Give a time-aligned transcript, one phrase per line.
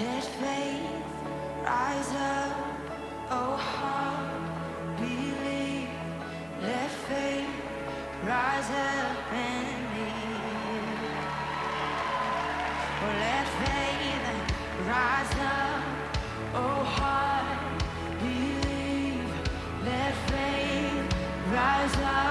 [0.00, 0.86] Let faith
[1.62, 2.56] rise up,
[3.30, 5.88] oh heart, believe.
[6.62, 7.48] Let faith
[8.24, 10.96] rise up and lead.
[13.02, 14.26] Oh, let faith
[14.88, 15.84] rise up,
[16.54, 17.82] oh heart,
[18.18, 19.28] believe.
[19.84, 21.14] Let faith
[21.52, 22.21] rise up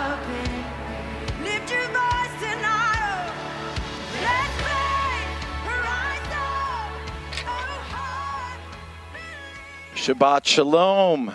[10.01, 11.32] Shabbat Shalom.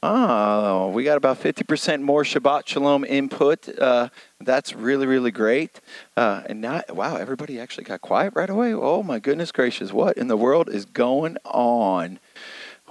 [0.00, 3.68] Oh, we got about 50% more Shabbat Shalom input.
[3.76, 5.80] Uh, that's really, really great.
[6.16, 8.72] Uh, and now, wow, everybody actually got quiet right away.
[8.72, 9.92] Oh, my goodness gracious.
[9.92, 12.20] What in the world is going on?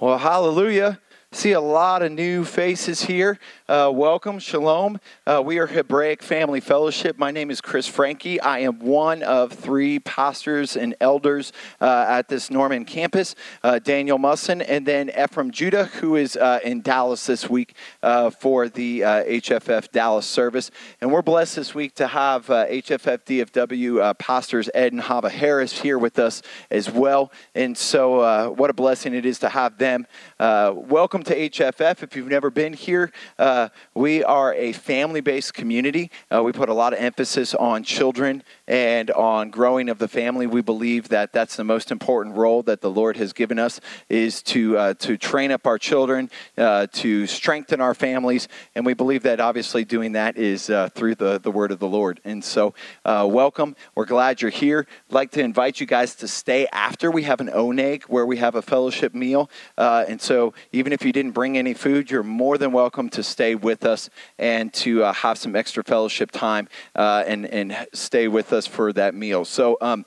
[0.02, 1.00] Well, hallelujah.
[1.32, 3.40] See a lot of new faces here.
[3.70, 5.00] Uh, welcome, shalom.
[5.28, 7.20] Uh, we are Hebraic Family Fellowship.
[7.20, 8.42] My name is Chris Frankie.
[8.42, 13.36] I am one of three pastors and elders uh, at this Norman campus.
[13.62, 18.32] Uh, Daniel Musson and then Ephraim Judah, who is uh, in Dallas this week uh,
[18.32, 20.72] for the HFF Dallas service.
[21.00, 26.00] And we're blessed this week to have HFF DFW pastors Ed and Hava Harris here
[26.00, 27.32] with us as well.
[27.54, 30.08] And so, what a blessing it is to have them.
[30.40, 32.02] welcome to HFF.
[32.02, 33.59] If you've never been here, uh,
[33.94, 36.12] we are a family based community.
[36.32, 40.48] Uh, we put a lot of emphasis on children and on growing of the family.
[40.48, 44.42] We believe that that's the most important role that the Lord has given us is
[44.44, 48.48] to, uh, to train up our children, uh, to strengthen our families.
[48.76, 51.88] And we believe that obviously doing that is uh, through the, the word of the
[51.88, 52.22] Lord.
[52.24, 52.74] And so,
[53.06, 53.76] uh, welcome.
[53.96, 54.88] We're glad you're here.
[55.10, 57.12] I'd like to invite you guys to stay after.
[57.12, 59.50] We have an oneg where we have a fellowship meal.
[59.78, 63.49] and so, even if you didn't bring any food, you're more than welcome to stay
[63.56, 68.54] with us and to uh, have some extra fellowship time uh, and, and stay with
[68.54, 69.46] us for that meal.
[69.46, 70.06] So, um,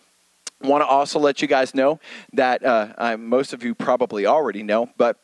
[0.60, 1.98] want to also let you guys know
[2.32, 5.18] that uh, I, most of you probably already know, but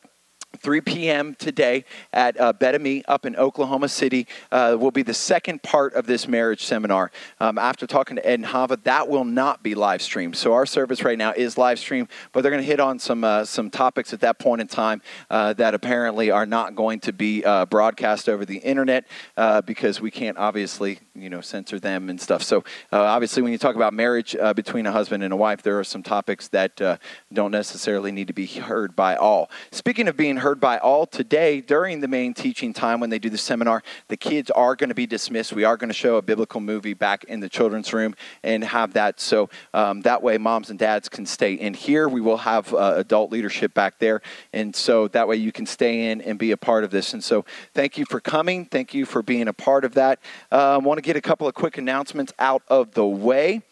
[0.57, 1.35] 3 p.m.
[1.35, 6.07] today at uh, Betami up in Oklahoma City uh, will be the second part of
[6.07, 7.13] this marriage seminar.
[7.39, 10.37] Um, after talking to Ed and Hava, that will not be live streamed.
[10.37, 13.25] So our service right now is live streamed, but they're going to hit on some
[13.25, 17.13] uh, some topics at that point in time uh, that apparently are not going to
[17.13, 22.09] be uh, broadcast over the internet uh, because we can't obviously you know censor them
[22.09, 22.43] and stuff.
[22.43, 25.85] So obviously, when you talk about marriage between a husband and a wife, there are
[25.85, 26.99] some topics that
[27.33, 29.51] don't necessarily need to be heard by all.
[29.71, 33.31] Speaking of being heard by all today during the main teaching time when they do
[33.31, 33.83] the seminar.
[34.09, 35.53] The kids are going to be dismissed.
[35.53, 38.95] We are going to show a biblical movie back in the children's room and have
[38.95, 42.09] that so um, that way moms and dads can stay in here.
[42.09, 44.23] We will have uh, adult leadership back there.
[44.53, 47.13] And so that way you can stay in and be a part of this.
[47.13, 47.45] And so
[47.75, 48.65] thank you for coming.
[48.65, 50.21] Thank you for being a part of that.
[50.51, 53.63] I um, want to get a couple of quick announcements out of the way.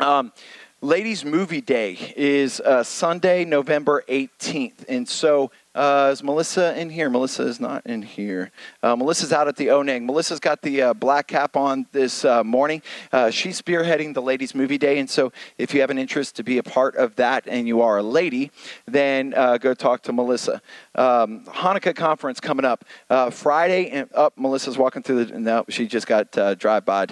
[0.00, 0.32] Um,
[0.82, 4.86] Ladies Movie Day is uh, Sunday, November 18th.
[4.88, 7.10] And so uh, is Melissa in here?
[7.10, 8.50] Melissa is not in here.
[8.82, 10.02] Uh, Melissa's out at the Oneg.
[10.02, 12.80] Melissa's got the uh, black cap on this uh, morning.
[13.12, 14.98] Uh, she's spearheading the Ladies Movie Day.
[14.98, 17.82] And so if you have an interest to be a part of that and you
[17.82, 18.50] are a lady,
[18.86, 20.62] then uh, go talk to Melissa.
[20.94, 22.86] Um, Hanukkah conference coming up
[23.34, 23.90] Friday.
[23.90, 25.38] And up, oh, Melissa's walking through the.
[25.38, 27.04] No, she just got drive by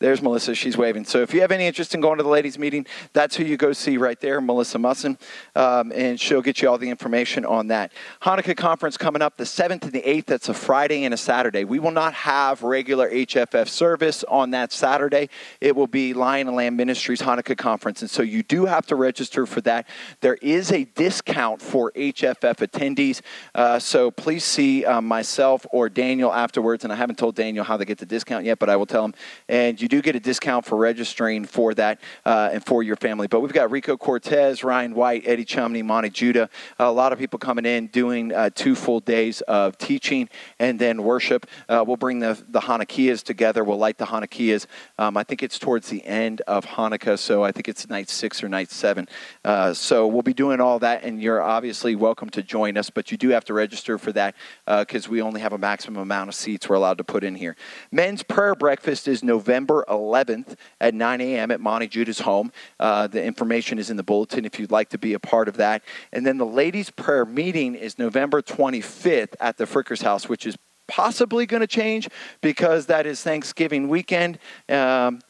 [0.00, 0.54] there's Melissa.
[0.54, 1.04] She's waving.
[1.04, 3.56] So if you have any interest in going to the ladies' meeting, that's who you
[3.56, 5.18] go see right there, Melissa Musson,
[5.56, 7.92] um, and she'll get you all the information on that.
[8.22, 10.26] Hanukkah conference coming up the 7th and the 8th.
[10.26, 11.64] That's a Friday and a Saturday.
[11.64, 15.30] We will not have regular HFF service on that Saturday.
[15.60, 18.94] It will be Lion and Lamb Ministries Hanukkah conference, and so you do have to
[18.94, 19.88] register for that.
[20.20, 23.20] There is a discount for HFF attendees,
[23.54, 26.84] uh, so please see uh, myself or Daniel afterwards.
[26.84, 29.04] And I haven't told Daniel how to get the discount yet, but I will tell
[29.04, 29.14] him.
[29.48, 32.96] And you you do get a discount for registering for that uh, and for your
[32.96, 33.26] family.
[33.26, 37.38] But we've got Rico Cortes, Ryan White, Eddie Chumney, Monte Judah, a lot of people
[37.38, 40.28] coming in doing uh, two full days of teaching
[40.58, 41.46] and then worship.
[41.70, 43.64] Uh, we'll bring the, the Hanukkahs together.
[43.64, 44.66] We'll light the Hanukkahs.
[44.98, 48.42] Um, I think it's towards the end of Hanukkah, so I think it's night six
[48.42, 49.08] or night seven.
[49.42, 53.10] Uh, so we'll be doing all that, and you're obviously welcome to join us, but
[53.10, 54.34] you do have to register for that
[54.66, 57.34] because uh, we only have a maximum amount of seats we're allowed to put in
[57.34, 57.56] here.
[57.90, 61.50] Men's prayer breakfast is November November 11th at 9 a.m.
[61.50, 62.52] at Monte Judah's home.
[62.80, 65.56] Uh, the information is in the bulletin if you'd like to be a part of
[65.56, 65.82] that.
[66.12, 70.56] And then the ladies' prayer meeting is November 25th at the Frickers house, which is
[70.86, 72.08] possibly going to change
[72.40, 74.38] because that is Thanksgiving weekend.
[74.68, 75.20] Um,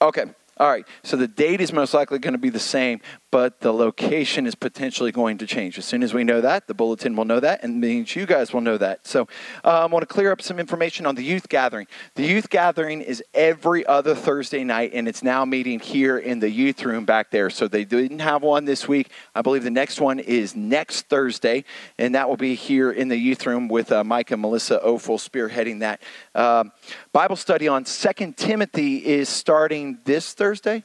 [0.00, 0.24] okay.
[0.56, 3.00] All right, so the date is most likely going to be the same,
[3.34, 5.76] but the location is potentially going to change.
[5.76, 8.52] As soon as we know that, the bulletin will know that, and means you guys
[8.52, 9.08] will know that.
[9.08, 9.26] So um,
[9.64, 11.88] I want to clear up some information on the youth gathering.
[12.14, 16.48] The youth gathering is every other Thursday night, and it's now meeting here in the
[16.48, 17.50] youth room back there.
[17.50, 19.10] So they didn't have one this week.
[19.34, 21.64] I believe the next one is next Thursday,
[21.98, 25.18] and that will be here in the youth room with uh, Mike and Melissa Ophel
[25.18, 26.00] spearheading that.
[26.36, 26.70] Um,
[27.12, 30.84] Bible study on Second Timothy is starting this Thursday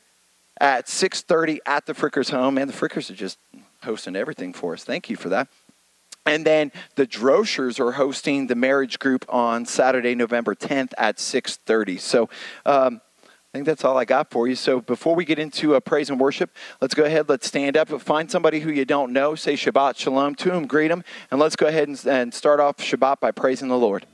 [0.60, 2.58] at 6.30 at the Frickers home.
[2.58, 3.38] And the Frickers are just
[3.84, 4.84] hosting everything for us.
[4.84, 5.48] Thank you for that.
[6.26, 12.00] And then the Droshers are hosting the marriage group on Saturday, November 10th at 6.30.
[12.00, 12.30] So
[12.66, 14.56] um, I think that's all I got for you.
[14.56, 17.30] So before we get into uh, praise and worship, let's go ahead.
[17.30, 17.90] Let's stand up.
[18.02, 19.34] Find somebody who you don't know.
[19.34, 20.68] Say Shabbat Shalom to them.
[20.68, 21.04] Greet them.
[21.32, 24.06] And let's go ahead and, and start off Shabbat by praising the Lord.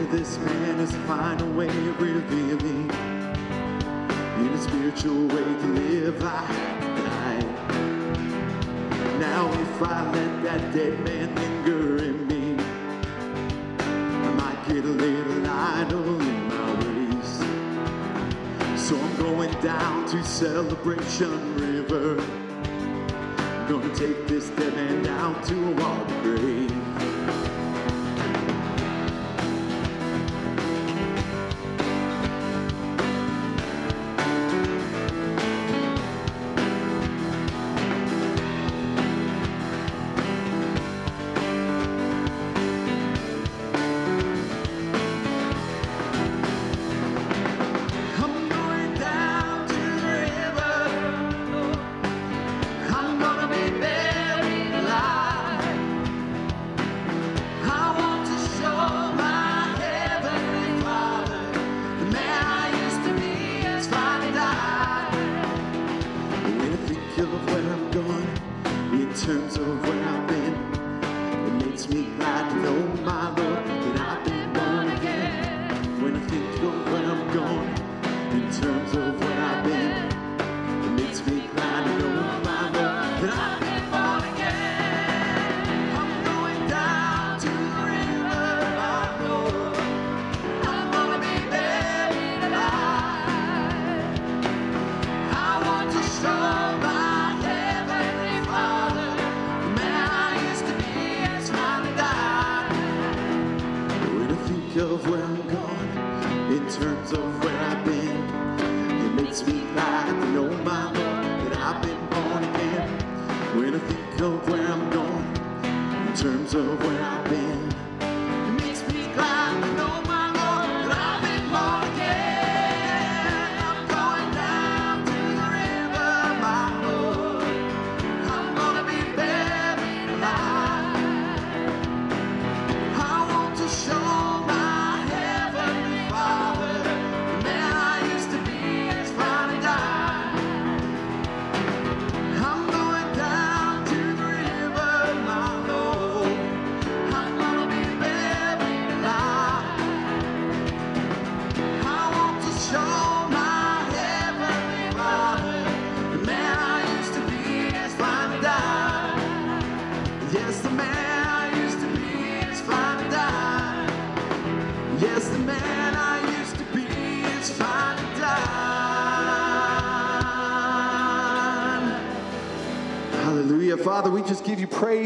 [0.00, 2.90] Of this man is a final way of revealing.
[4.38, 6.46] In a spiritual way to live, I
[6.80, 7.42] to die.
[9.18, 12.56] Now if I let that dead man linger in me,
[13.78, 17.30] I might get a little idle in my ways.
[18.80, 22.16] So I'm going down to Celebration River.
[23.68, 26.29] Gonna take this dead man down to a water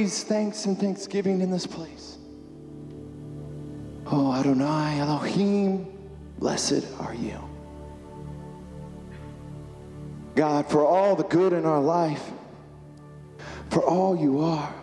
[0.04, 2.18] praise, thanks, and thanksgiving in this place.
[4.04, 5.86] Oh, Adonai, Elohim,
[6.38, 7.38] blessed are you.
[10.34, 12.22] God, for all the good in our life,
[13.70, 14.74] for all you are,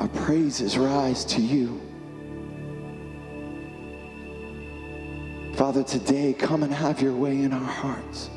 [0.00, 1.80] our praises rise to you.
[5.54, 8.28] Father, today come and have your way in our hearts.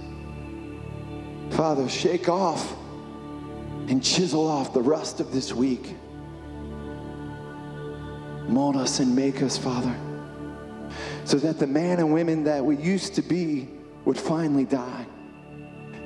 [1.50, 2.76] Father, shake off
[3.88, 5.96] and chisel off the rust of this week.
[8.48, 9.96] Mold us and make us, Father,
[11.26, 13.70] so that the man and women that we used to be
[14.06, 15.06] would finally die.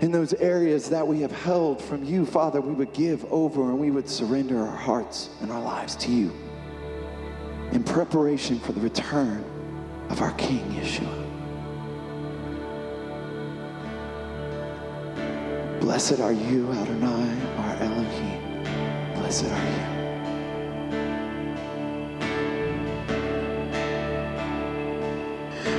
[0.02, 3.80] In those areas that we have held from you, Father, we would give over and
[3.80, 6.32] we would surrender our hearts and our lives to you
[7.72, 9.44] in preparation for the return
[10.10, 11.24] of our King Yeshua.
[15.82, 18.42] Blessed are you, Adonai, Elohim.
[19.16, 19.98] Blessed are you.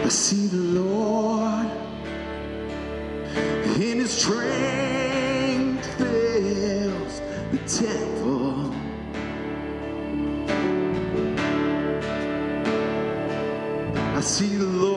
[0.05, 1.67] I see the Lord
[3.81, 7.21] in his strength fills
[7.53, 8.75] the temple.
[14.17, 14.88] I see the Lord,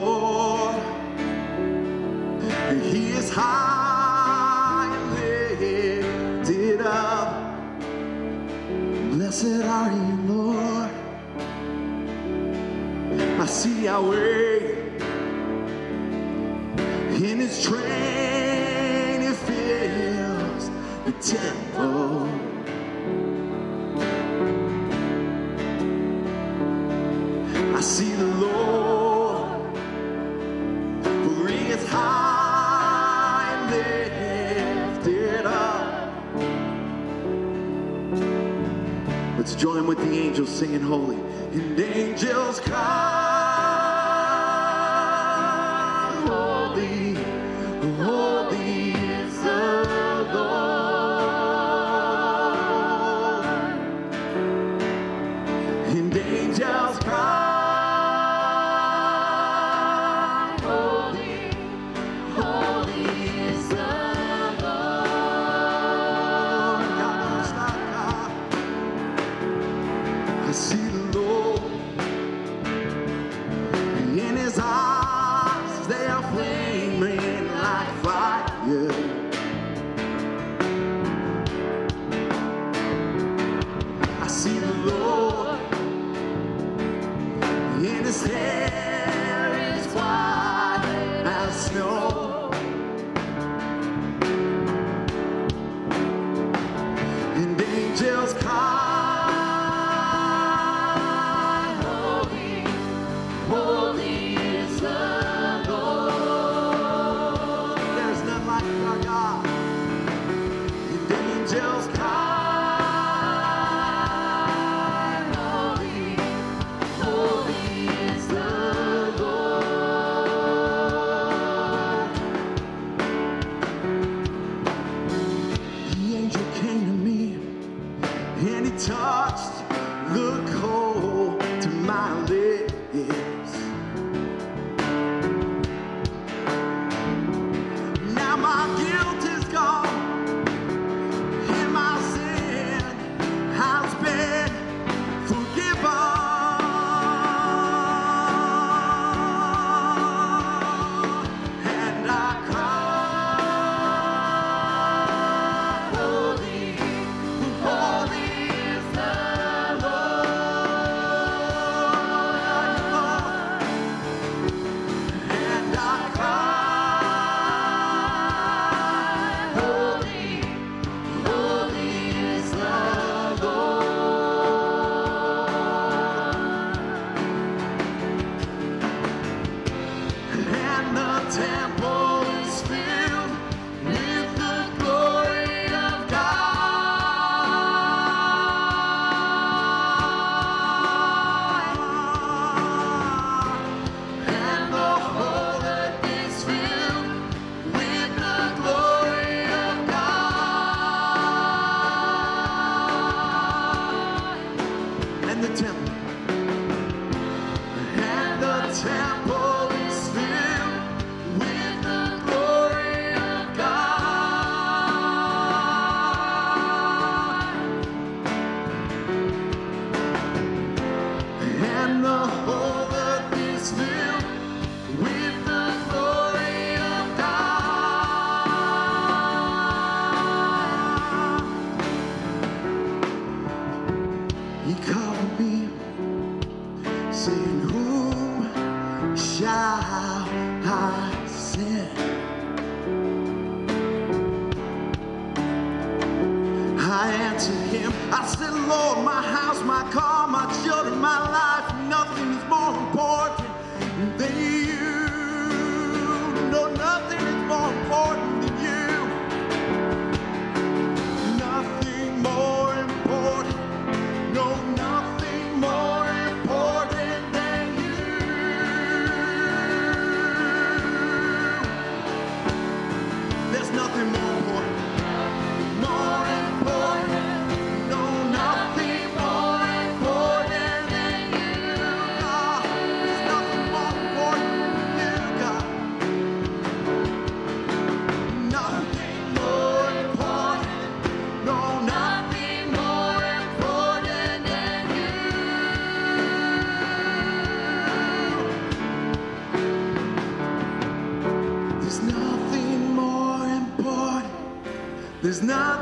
[305.42, 305.81] not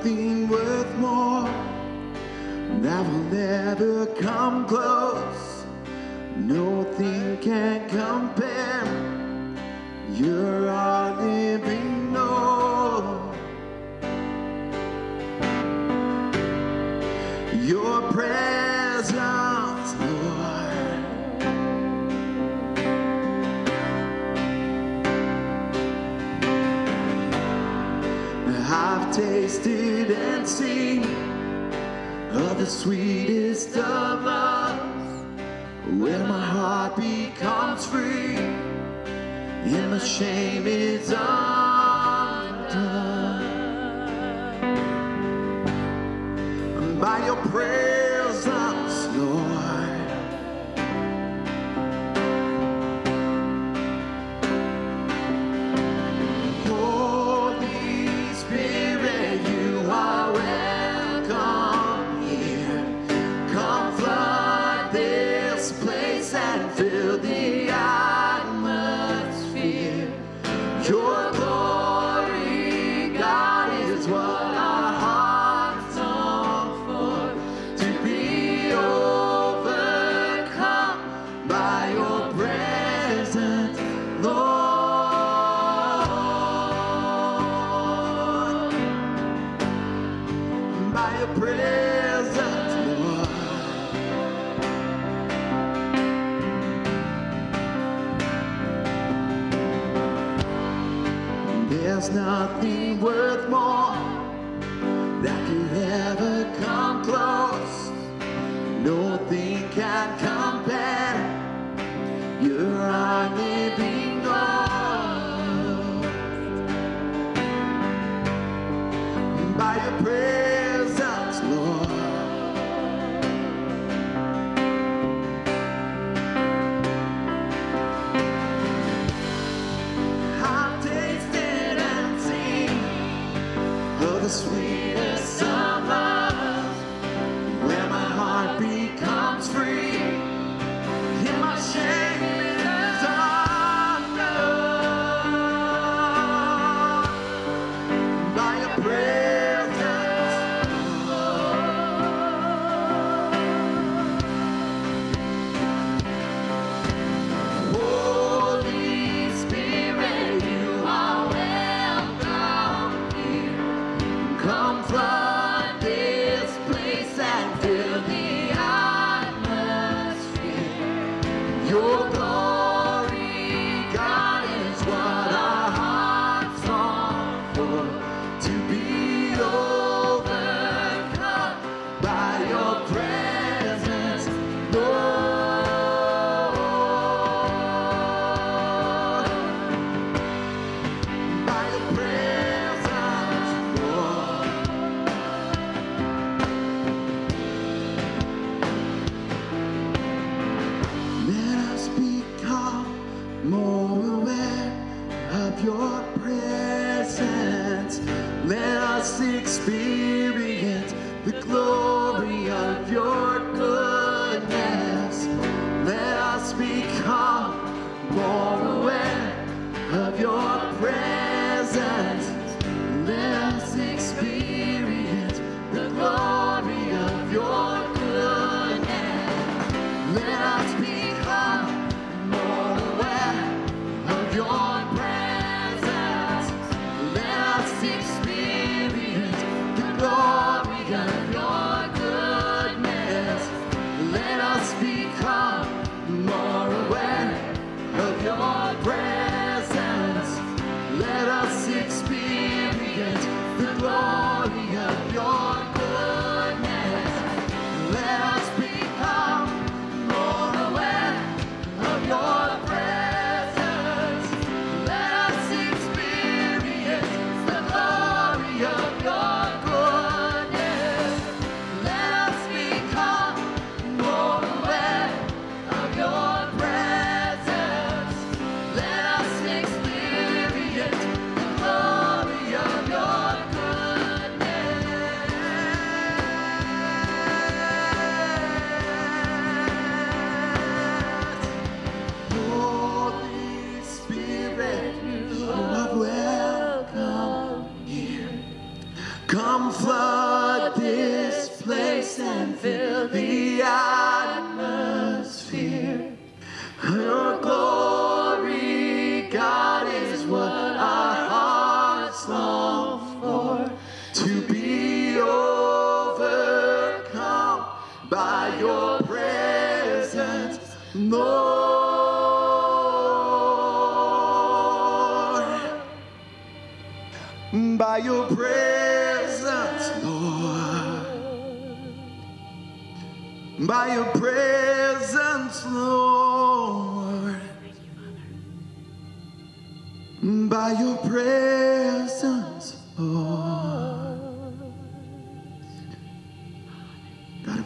[0.00, 1.44] nothing worth more
[2.80, 5.66] that will never come close.
[6.36, 7.79] Nothing can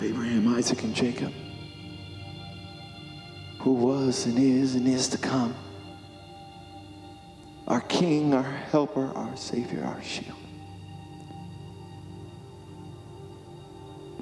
[0.04, 1.32] Abraham, Isaac, and Jacob,
[3.60, 5.54] who was and is and is to come,
[7.66, 10.36] our King, our helper, our Savior, our shield.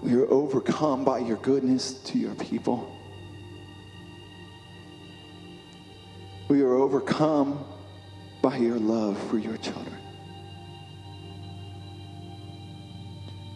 [0.02, 2.96] We are overcome by your goodness to your people.
[6.48, 7.64] We are overcome
[8.40, 10.01] by your love for your children.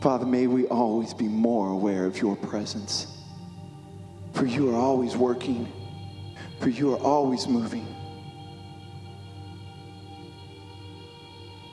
[0.07, 3.09] Father, may we always be more aware of your presence.
[4.35, 5.67] For you are always working,
[6.61, 7.85] for you are always moving.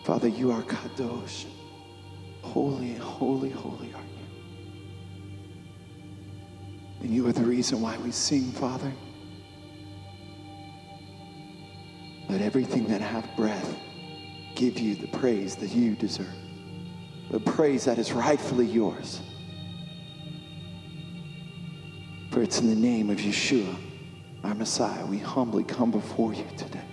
[0.04, 1.46] Father, you are Kadosh.
[2.42, 4.26] Holy, holy, holy are you.
[7.02, 8.92] And you are the reason why we sing, Father.
[12.30, 13.76] Let everything that hath breath
[14.56, 16.34] give you the praise that you deserve,
[17.34, 19.20] the praise that is rightfully yours.
[22.30, 23.76] For it's in the name of Yeshua,
[24.44, 26.86] our Messiah, we humbly come before you today.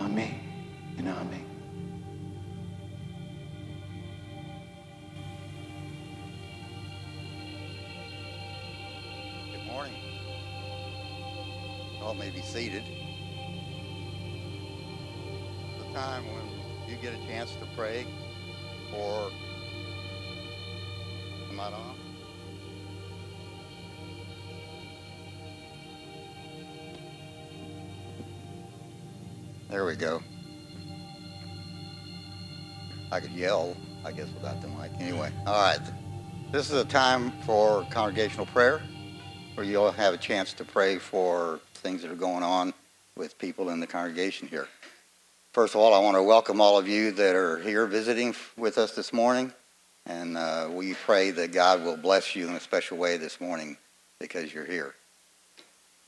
[0.00, 0.38] Amen
[0.98, 1.44] and amen.
[9.50, 9.94] Good morning.
[12.00, 12.84] All may be seated.
[15.76, 16.44] The time when
[16.88, 18.06] you get a chance to pray
[18.94, 19.30] Am
[21.60, 21.96] I on?
[29.68, 30.22] There we go.
[33.12, 34.90] I could yell, I guess, without the mic.
[34.98, 35.80] Anyway, all right.
[36.52, 38.80] This is a time for congregational prayer
[39.54, 42.72] where you'll have a chance to pray for things that are going on
[43.16, 44.68] with people in the congregation here.
[45.52, 48.78] First of all, I want to welcome all of you that are here visiting with
[48.78, 49.52] us this morning.
[50.06, 53.76] And uh, we pray that God will bless you in a special way this morning
[54.20, 54.94] because you're here.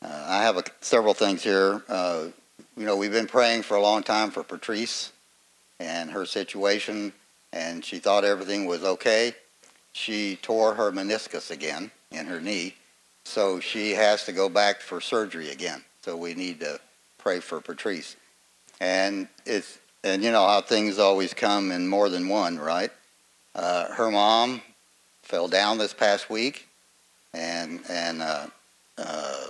[0.00, 1.82] Uh, I have a, several things here.
[1.88, 2.26] Uh,
[2.76, 5.10] you know, we've been praying for a long time for Patrice
[5.80, 7.12] and her situation,
[7.52, 9.34] and she thought everything was okay.
[9.92, 12.76] She tore her meniscus again in her knee,
[13.24, 15.82] so she has to go back for surgery again.
[16.02, 16.78] So we need to
[17.18, 18.14] pray for Patrice.
[18.82, 22.90] And it's and you know how things always come in more than one, right?
[23.54, 24.60] Uh, her mom
[25.22, 26.66] fell down this past week
[27.32, 28.46] and and uh,
[28.98, 29.46] uh,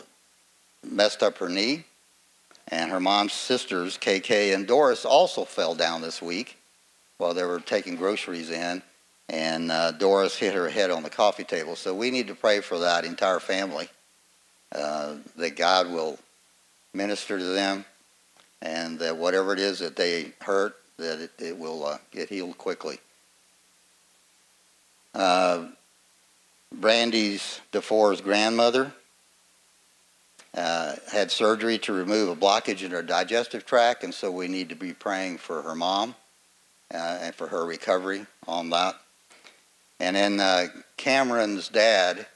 [0.85, 1.85] messed up her knee.
[2.69, 6.59] And her mom's sisters, KK and Doris, also fell down this week
[7.17, 8.83] while they were taking groceries in.
[9.31, 11.75] And uh, Doris hit her head on the coffee table.
[11.75, 13.89] So we need to pray for that entire family,
[14.75, 16.19] uh, that God will
[16.93, 17.87] minister to them,
[18.63, 22.57] and that whatever it is that they hurt, that it, it will uh, get healed
[22.57, 22.99] quickly.
[25.15, 25.67] Uh,
[26.73, 28.93] Brandy's DeFore's grandmother
[30.55, 34.69] uh, had surgery to remove a blockage in her digestive tract, and so we need
[34.69, 36.15] to be praying for her mom
[36.95, 38.95] uh, and for her recovery on that.
[39.99, 42.27] And then uh, Cameron's dad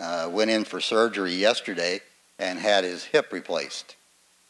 [0.00, 2.00] uh, went in for surgery yesterday
[2.38, 3.96] and had his hip replaced.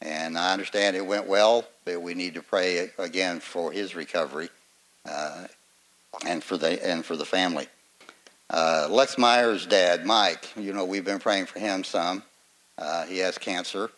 [0.00, 4.50] And I understand it went well, but we need to pray again for his recovery
[5.08, 5.46] uh,
[6.26, 7.66] and for the and for the family.
[8.50, 12.22] Uh, Lex Meyer's dad, Mike, you know, we've been praying for him some.
[12.76, 13.90] Uh, he has cancer,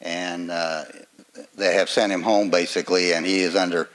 [0.00, 0.84] and uh,
[1.56, 3.88] they have sent him home basically, and he is under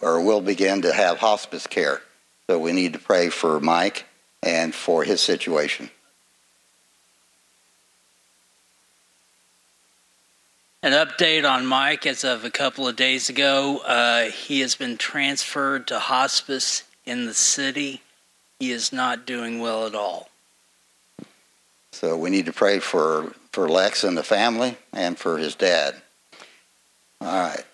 [0.00, 2.00] or will begin to have hospice care.
[2.48, 4.04] So we need to pray for Mike
[4.42, 5.90] and for his situation.
[10.80, 13.78] An update on Mike as of a couple of days ago.
[13.78, 18.00] Uh, he has been transferred to hospice in the city.
[18.60, 20.30] He is not doing well at all.
[21.90, 25.96] So we need to pray for, for Lex and the family and for his dad.
[27.20, 27.64] All right.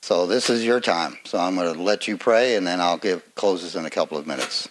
[0.00, 1.18] So this is your time.
[1.24, 4.16] So I'm going to let you pray and then I'll give closes in a couple
[4.16, 4.66] of minutes.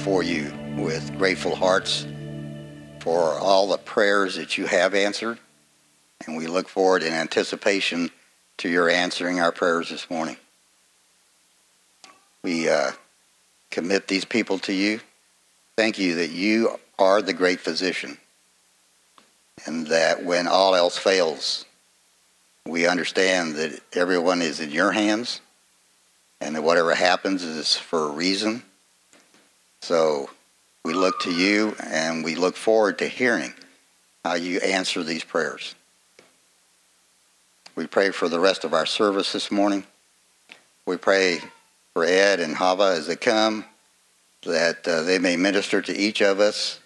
[0.00, 2.06] Before you with grateful hearts
[3.00, 5.38] for all the prayers that you have answered,
[6.24, 8.10] and we look forward in anticipation
[8.56, 10.38] to your answering our prayers this morning.
[12.42, 12.92] We uh,
[13.70, 15.00] commit these people to you.
[15.76, 18.16] Thank you that you are the great physician,
[19.66, 21.66] and that when all else fails,
[22.64, 25.42] we understand that everyone is in your hands,
[26.40, 28.62] and that whatever happens is for a reason
[29.80, 30.30] so
[30.84, 33.52] we look to you and we look forward to hearing
[34.24, 35.74] how you answer these prayers.
[37.76, 39.84] We pray for the rest of our service this morning.
[40.86, 41.38] We pray
[41.94, 43.64] for Ed and Hava as they come,
[44.42, 46.80] that uh, they may minister to each of us.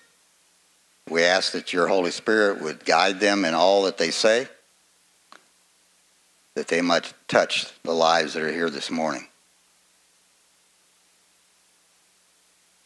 [1.09, 4.48] We ask that your Holy Spirit would guide them in all that they say,
[6.54, 9.26] that they might touch the lives that are here this morning.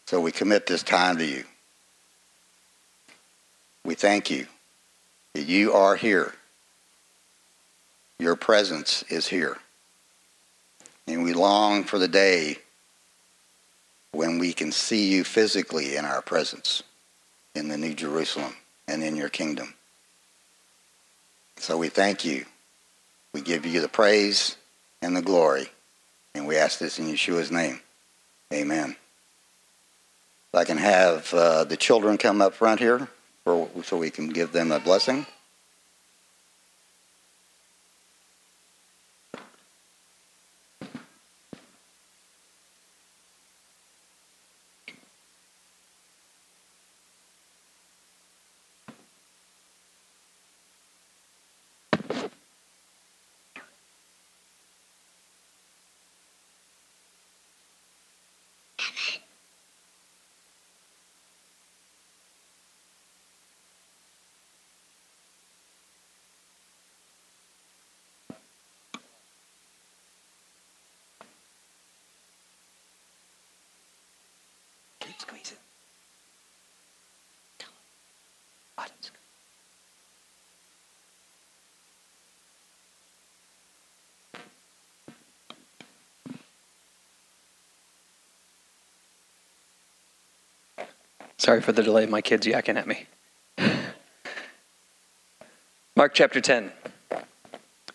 [0.08, 1.44] So we commit this time to you.
[3.84, 4.46] We thank you
[5.34, 6.32] that you are here.
[8.18, 9.58] Your presence is here.
[11.06, 12.56] And we long for the day
[14.12, 16.82] when we can see you physically in our presence
[17.54, 18.56] in the New Jerusalem
[18.88, 19.74] and in your kingdom.
[21.58, 22.46] So we thank you.
[23.34, 24.56] We give you the praise
[25.02, 25.68] and the glory.
[26.34, 27.82] And we ask this in Yeshua's name.
[28.50, 28.96] Amen.
[30.52, 33.08] If I can have uh, the children come up front here
[33.44, 35.26] for, so we can give them a blessing.
[91.38, 92.06] Sorry for the delay.
[92.06, 93.06] My kid's yakking at me.
[95.96, 96.72] Mark chapter 10.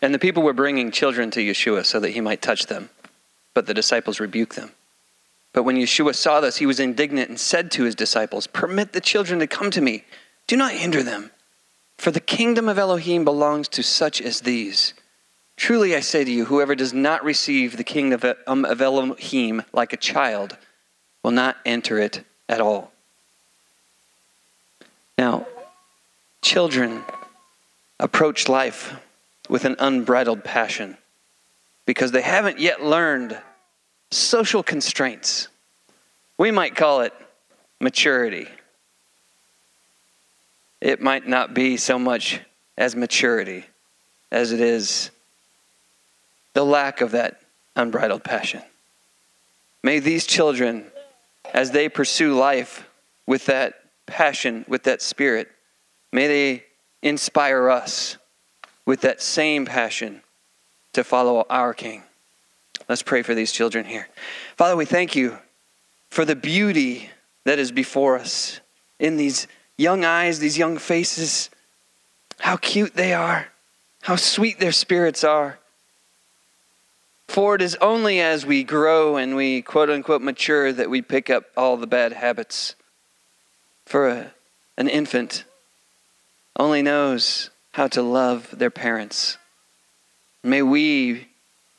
[0.01, 2.89] And the people were bringing children to Yeshua so that he might touch them,
[3.53, 4.71] but the disciples rebuked them.
[5.53, 9.01] But when Yeshua saw this, he was indignant and said to his disciples, Permit the
[9.01, 10.03] children to come to me.
[10.47, 11.32] Do not hinder them,
[11.97, 14.93] for the kingdom of Elohim belongs to such as these.
[15.56, 19.63] Truly I say to you, whoever does not receive the kingdom of um, of Elohim
[19.71, 20.58] like a child
[21.23, 22.92] will not enter it at all.
[25.17, 25.47] Now,
[26.41, 27.03] children
[27.99, 28.93] approach life
[29.49, 30.97] with an unbridled passion
[31.85, 33.37] because they haven't yet learned
[34.11, 35.47] social constraints.
[36.37, 37.13] We might call it
[37.79, 38.47] maturity.
[40.81, 42.41] It might not be so much
[42.77, 43.65] as maturity
[44.31, 45.11] as it is
[46.53, 47.39] the lack of that
[47.75, 48.61] unbridled passion.
[49.83, 50.85] May these children,
[51.53, 52.87] as they pursue life
[53.27, 55.49] with that passion, with that spirit,
[56.12, 56.63] may they
[57.01, 58.17] inspire us
[58.85, 60.21] with that same passion
[60.93, 62.04] to follow our King.
[62.87, 64.10] Let's pray for these children here.
[64.58, 65.37] Father, we thank you
[66.10, 67.10] for the beauty
[67.45, 68.60] that is before us
[68.99, 69.47] in these
[69.77, 71.49] young eyes, these young faces.
[72.39, 73.47] How cute they are,
[74.01, 75.60] how sweet their spirits are.
[77.27, 81.29] For it is only as we grow and we quote unquote mature that we pick
[81.29, 82.75] up all the bad habits.
[83.86, 84.34] For a,
[84.77, 85.44] an infant
[86.58, 89.38] only knows how to love their parents.
[90.44, 91.27] May we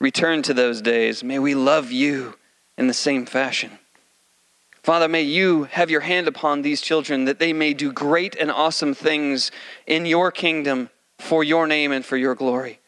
[0.00, 1.22] return to those days.
[1.22, 2.34] May we love you
[2.76, 3.78] in the same fashion.
[4.82, 8.50] Father, may you have your hand upon these children that they may do great and
[8.50, 9.50] awesome things
[9.86, 12.80] in your kingdom for your name and for your glory.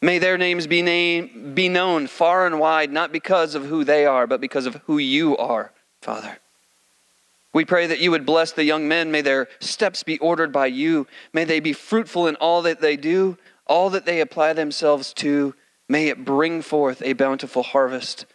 [0.00, 4.06] May their names be, name, be known far and wide, not because of who they
[4.06, 6.38] are, but because of who you are, Father.
[7.54, 9.10] We pray that you would bless the young men.
[9.12, 11.06] May their steps be ordered by you.
[11.32, 15.54] May they be fruitful in all that they do, all that they apply themselves to.
[15.88, 18.26] May it bring forth a bountiful harvest.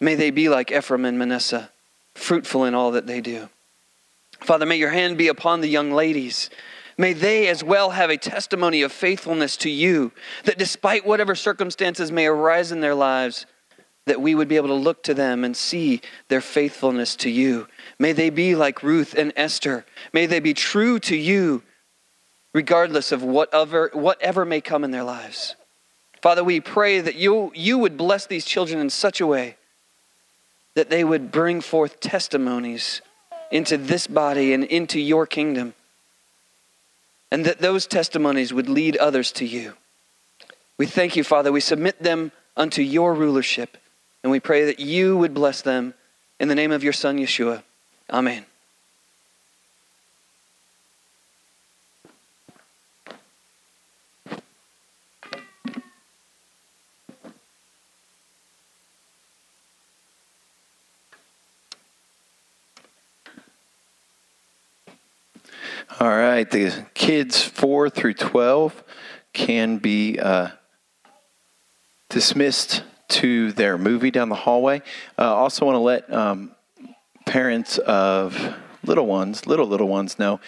[0.00, 1.70] May they be like Ephraim and Manasseh,
[2.14, 3.48] fruitful in all that they do.
[4.40, 6.48] Father, may your hand be upon the young ladies.
[6.96, 10.12] May they as well have a testimony of faithfulness to you,
[10.44, 13.46] that despite whatever circumstances may arise in their lives,
[14.06, 17.66] that we would be able to look to them and see their faithfulness to you.
[17.98, 19.84] May they be like Ruth and Esther.
[20.12, 21.62] May they be true to you,
[22.52, 25.56] regardless of whatever, whatever may come in their lives.
[26.22, 29.56] Father, we pray that you, you would bless these children in such a way
[30.74, 33.00] that they would bring forth testimonies
[33.50, 35.74] into this body and into your kingdom.
[37.30, 39.74] And that those testimonies would lead others to you.
[40.76, 41.50] We thank you, Father.
[41.50, 43.76] We submit them unto your rulership.
[44.22, 45.94] And we pray that you would bless them
[46.38, 47.62] in the name of your Son, Yeshua.
[48.10, 48.46] Amen.
[66.00, 68.84] All right, the kids 4 through 12
[69.32, 70.48] can be uh,
[72.08, 74.80] dismissed to their movie down the hallway.
[75.18, 76.54] I uh, also want to let um,
[77.28, 80.40] parents of little ones, little, little ones know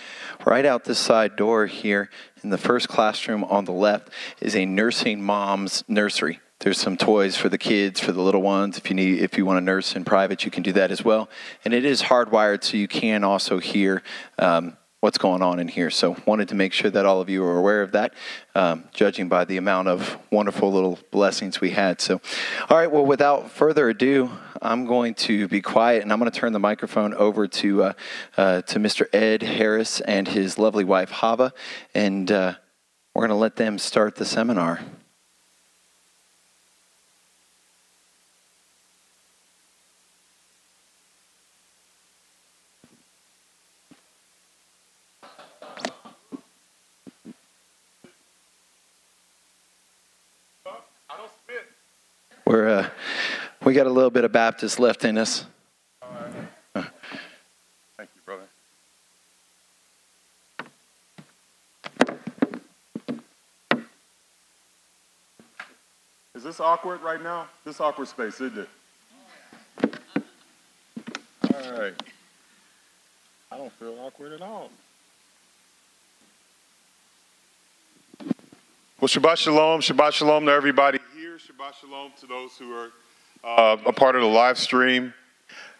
[0.46, 2.08] right out this side door here
[2.42, 4.08] in the first classroom on the left
[4.40, 6.40] is a nursing mom's nursery.
[6.60, 8.78] There's some toys for the kids, for the little ones.
[8.78, 11.04] If you need, if you want to nurse in private, you can do that as
[11.04, 11.28] well.
[11.64, 14.02] And it is hardwired, so you can also hear
[14.38, 15.90] um, what's going on in here.
[15.90, 18.12] So wanted to make sure that all of you are aware of that,
[18.54, 22.00] um, judging by the amount of wonderful little blessings we had.
[22.00, 22.20] So,
[22.68, 22.90] all right.
[22.90, 24.30] Well, without further ado,
[24.60, 27.92] I'm going to be quiet and I'm going to turn the microphone over to uh,
[28.36, 29.06] uh, to Mr.
[29.14, 31.54] Ed Harris and his lovely wife Hava,
[31.94, 32.54] and uh,
[33.14, 34.80] we're going to let them start the seminar.
[52.50, 52.88] We're uh,
[53.62, 55.44] we got a little bit of Baptist left in us.
[56.74, 56.88] Thank
[58.14, 58.42] you, brother.
[66.34, 67.46] Is this awkward right now?
[67.64, 68.68] This awkward space, isn't it?
[71.54, 71.94] All right.
[73.52, 74.70] I don't feel awkward at all.
[79.00, 80.98] Well, Shabbat Shalom, Shabbat Shalom to everybody.
[81.60, 82.90] Shabbat Shalom to those who are
[83.44, 85.12] uh, a part of the live stream.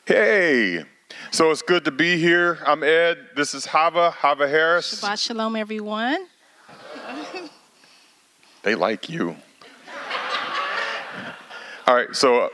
[0.05, 0.85] Hey,
[1.31, 2.59] so it's good to be here.
[2.66, 3.28] I'm Ed.
[3.35, 5.01] This is Hava, Hava Harris.
[5.01, 6.26] Shabbat shalom, everyone.
[8.62, 9.35] They like you.
[11.87, 12.51] All right, so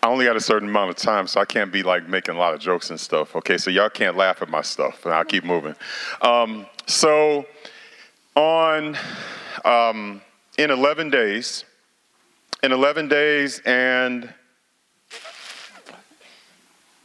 [0.00, 2.38] I only got a certain amount of time, so I can't be like making a
[2.38, 3.34] lot of jokes and stuff.
[3.34, 5.74] Okay, so y'all can't laugh at my stuff, and I'll keep moving.
[6.20, 7.44] Um, so,
[8.36, 8.96] on
[9.64, 10.22] um,
[10.58, 11.64] in 11 days,
[12.62, 14.32] in 11 days and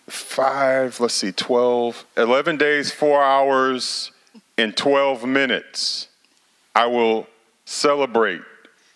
[0.07, 4.11] five, let's see, 12, 11 days, four hours,
[4.57, 6.09] and 12 minutes,
[6.75, 7.27] I will
[7.65, 8.41] celebrate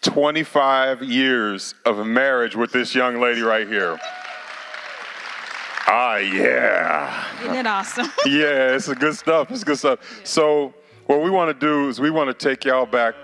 [0.02, 4.00] 25 years of marriage with this young lady right here.
[5.88, 7.42] Ah, yeah.
[7.42, 8.08] Isn't it awesome?
[8.26, 9.52] Yeah, it's a good stuff.
[9.52, 10.00] It's good stuff.
[10.24, 10.74] So,
[11.08, 13.16] what we want to do is we want to take y'all back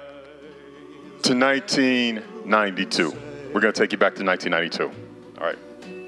[1.23, 3.26] to 1992.
[3.57, 5.41] We're going to take you back to 1992.
[5.41, 5.57] All right.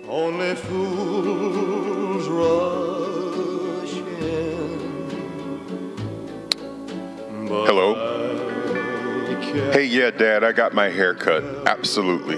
[0.07, 5.07] Only fools rush in.
[7.47, 7.95] Hello.
[9.71, 11.43] Hey, yeah, Dad, I got my hair cut.
[11.67, 12.35] Absolutely.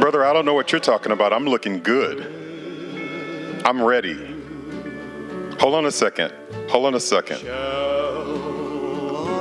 [0.00, 1.34] Brother, I don't know what you're talking about.
[1.34, 2.24] I'm looking good.
[3.66, 4.14] I'm ready.
[5.60, 6.32] Hold on a second.
[6.70, 7.40] Hold on a second.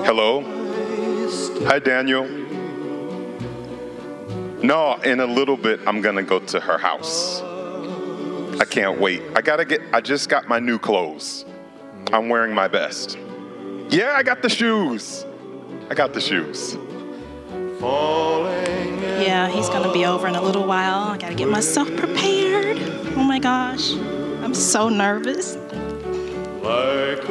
[0.04, 0.44] Hello?
[1.66, 2.42] Hi, Daniel.
[4.64, 7.42] No, in a little bit, I'm going to go to her house.
[8.60, 9.24] I can't wait.
[9.36, 11.46] I got to get, I just got my new clothes.
[12.14, 13.18] I'm wearing my best.
[13.90, 15.26] Yeah, I got the shoes.
[15.90, 16.78] I got the shoes.
[19.22, 21.10] Yeah, he's gonna be over in a little while.
[21.10, 22.78] I gotta get myself prepared.
[23.16, 23.94] Oh my gosh,
[24.44, 25.56] I'm so nervous.
[26.62, 27.28] like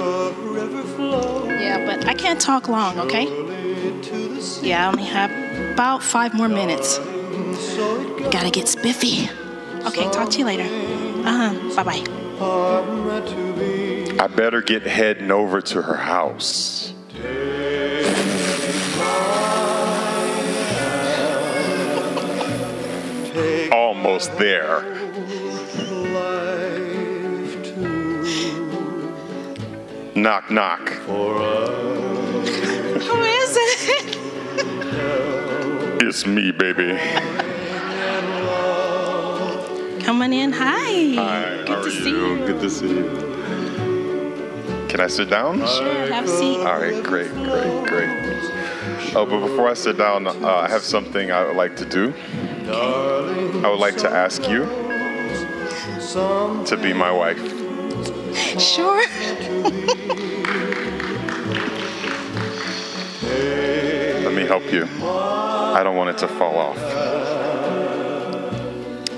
[1.49, 3.26] Yeah, but I can't talk long, okay?
[3.26, 4.66] to.
[4.66, 5.31] Yeah, I only have
[5.72, 6.99] about five more minutes.
[8.30, 9.28] Gotta get spiffy.
[9.86, 10.64] Okay, talk to you later.
[11.26, 11.76] Uh huh.
[11.76, 12.04] Bye bye.
[12.38, 14.18] got meant to be.
[14.18, 16.92] I better get heading over to her house.
[23.72, 24.82] Almost there.
[30.14, 30.88] Knock, knock.
[30.88, 31.40] Who
[33.22, 34.16] is it?
[36.02, 36.98] It's me, baby.
[40.21, 40.53] Coming in.
[40.53, 41.14] Hi.
[41.14, 42.37] Hi, Good to see you?
[42.37, 42.47] you.
[42.47, 44.87] Good to see you.
[44.87, 45.61] Can I sit down?
[45.61, 46.59] Sure, have a seat.
[46.59, 48.11] All right, great, great, great.
[49.16, 52.12] Oh, but before I sit down, uh, I have something I would like to do.
[52.68, 54.66] I would like to ask you
[56.66, 57.41] to be my wife.
[58.61, 59.03] Sure.
[64.23, 64.87] Let me help you.
[65.03, 67.20] I don't want it to fall off.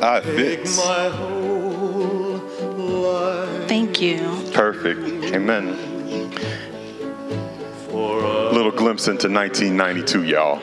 [0.03, 0.77] It fits.
[0.79, 2.39] my whole
[2.77, 4.19] life Thank you.
[4.53, 5.01] Perfect.
[5.35, 5.77] Amen.
[7.89, 8.55] for us.
[8.55, 10.61] Little glimpse into 1992, y'all.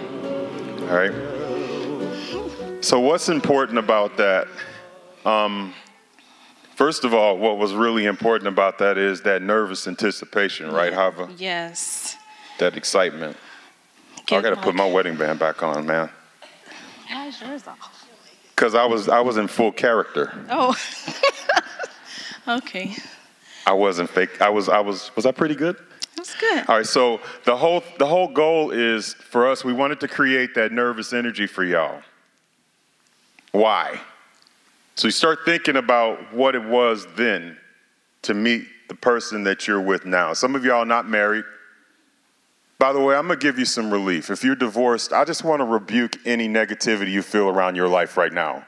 [0.89, 1.13] All right.
[2.83, 4.47] So, what's important about that?
[5.25, 5.73] Um,
[6.75, 11.27] First of all, what was really important about that is that nervous anticipation, right, Hava?
[11.37, 12.15] Yes.
[12.57, 13.35] That excitement.
[14.31, 16.09] I got to put my- my wedding band back on, man.
[17.11, 17.98] Why is yours off?
[18.59, 20.33] Cause I was I was in full character.
[20.49, 20.75] Oh.
[22.57, 22.93] okay.
[23.65, 24.41] I wasn't fake.
[24.41, 25.77] I was I was was I pretty good?
[26.17, 26.65] That's good.
[26.67, 29.63] All right, so the whole the whole goal is for us.
[29.63, 32.01] We wanted to create that nervous energy for y'all.
[33.53, 33.97] Why?
[34.95, 37.55] So you start thinking about what it was then
[38.23, 40.33] to meet the person that you're with now.
[40.33, 41.45] Some of y'all not married.
[42.79, 44.29] By the way, I'm gonna give you some relief.
[44.29, 48.15] If you're divorced, I just want to rebuke any negativity you feel around your life
[48.15, 48.65] right now.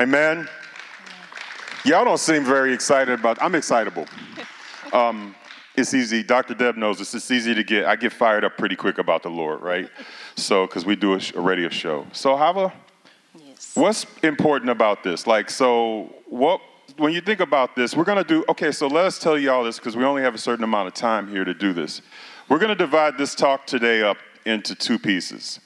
[0.00, 0.48] Amen.
[1.84, 3.40] Y'all don't seem very excited about.
[3.40, 4.06] I'm excitable.
[4.90, 5.34] Um,
[5.76, 6.22] it's easy.
[6.22, 6.54] Dr.
[6.54, 7.14] Deb knows this.
[7.14, 7.84] It's easy to get.
[7.84, 9.90] I get fired up pretty quick about the Lord, right?
[10.34, 12.06] So, because we do a, sh- a radio show.
[12.14, 12.72] So, Hava,
[13.38, 13.72] Yes.
[13.74, 15.26] what's important about this?
[15.26, 16.62] Like, so what?
[16.96, 18.46] When you think about this, we're gonna do.
[18.48, 20.88] Okay, so let us tell you all this because we only have a certain amount
[20.88, 22.00] of time here to do this.
[22.48, 25.60] We're gonna divide this talk today up into two pieces.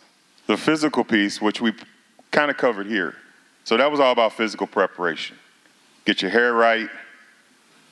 [0.47, 1.72] The physical piece, which we
[2.33, 3.14] kind of covered here.
[3.64, 5.37] So that was all about physical preparation.
[6.05, 6.91] Get your hair right,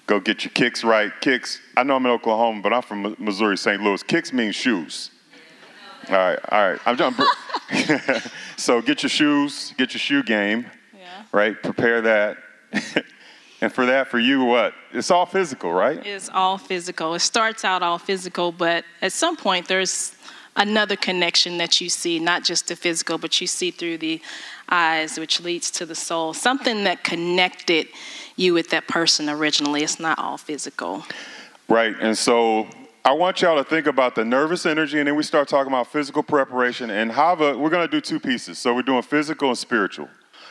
[0.06, 1.12] go get your kicks right.
[1.20, 3.80] Kicks, I know I'm in Oklahoma, but I'm from Missouri, St.
[3.80, 4.02] Louis.
[4.02, 5.12] Kicks means shoes.
[6.08, 6.80] All right, all right.
[6.86, 7.14] I'm done.
[8.56, 10.66] so get your shoes, get your shoe game,
[10.98, 11.22] Yeah.
[11.30, 11.62] right?
[11.62, 12.38] Prepare that.
[13.60, 14.74] and for that, for you, what?
[14.92, 16.04] It's all physical, right?
[16.04, 17.14] It's all physical.
[17.14, 20.16] It starts out all physical, but at some point there's
[20.56, 24.20] another connection that you see, not just the physical, but you see through the
[24.68, 26.34] eyes, which leads to the soul.
[26.34, 27.88] Something that connected
[28.36, 29.82] you with that person originally.
[29.82, 31.04] It's not all physical.
[31.68, 31.94] Right.
[32.00, 32.66] And so
[33.04, 35.86] I want y'all to think about the nervous energy, and then we start talking about
[35.86, 36.90] physical preparation.
[36.90, 38.58] And Hava, we're going to do two pieces.
[38.58, 40.08] So we're doing physical and spiritual.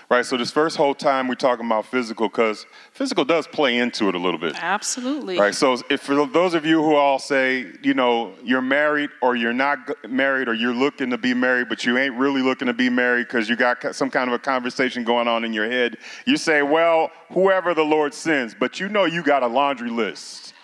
[0.10, 0.26] Right.
[0.26, 4.16] So this first whole time we're talking about physical because physical does play into it
[4.16, 4.55] a little bit.
[4.57, 5.38] Absolutely.
[5.38, 5.53] Right.
[5.53, 9.53] So if for those of you who all say, you know, you're married or you're
[9.53, 9.78] not
[10.10, 13.28] married or you're looking to be married, but you ain't really looking to be married
[13.28, 16.64] because you got some kind of a conversation going on in your head, you say,
[16.64, 20.55] well, whoever the Lord sends, but you know you got a laundry list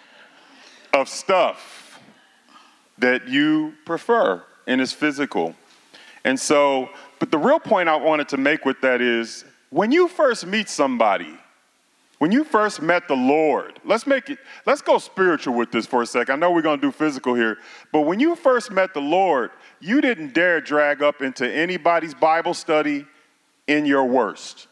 [0.92, 2.00] of stuff
[2.98, 5.56] that you prefer and is physical.
[6.24, 6.90] And so,
[7.26, 10.70] but the real point I wanted to make with that is when you first meet
[10.70, 11.36] somebody,
[12.20, 16.04] when you first met the Lord, let's make it, let's go spiritual with this for
[16.04, 16.30] a sec.
[16.30, 17.58] I know we're going to do physical here,
[17.92, 19.50] but when you first met the Lord,
[19.80, 23.08] you didn't dare drag up into anybody's Bible study
[23.66, 24.68] in your worst.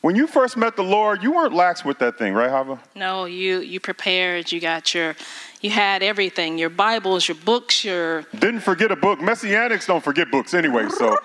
[0.00, 2.78] When you first met the Lord, you weren't lax with that thing, right, Hava?
[2.94, 4.52] No, you you prepared.
[4.52, 5.16] You got your,
[5.60, 6.58] you had everything.
[6.58, 9.18] Your Bibles, your books, your Didn't forget a book.
[9.18, 11.18] Messianics don't forget books anyway, so.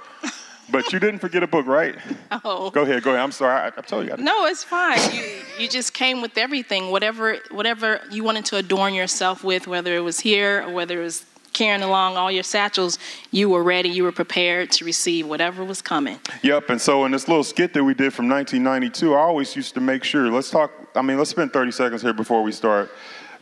[0.72, 1.96] But you didn't forget a book, right?
[2.46, 2.70] oh.
[2.70, 3.22] Go ahead, go ahead.
[3.22, 3.60] I'm sorry.
[3.60, 4.14] I, I told you.
[4.14, 5.00] I No, it's fine.
[5.14, 5.24] You
[5.60, 10.00] you just came with everything, whatever whatever you wanted to adorn yourself with, whether it
[10.00, 12.98] was here or whether it was carrying along all your satchels.
[13.32, 13.90] You were ready.
[13.90, 16.20] You were prepared to receive whatever was coming.
[16.44, 16.70] Yep.
[16.70, 19.82] And so in this little skit that we did from 1992, I always used to
[19.82, 20.32] make sure.
[20.32, 20.72] Let's talk.
[20.96, 22.92] I mean, let's spend 30 seconds here before we start,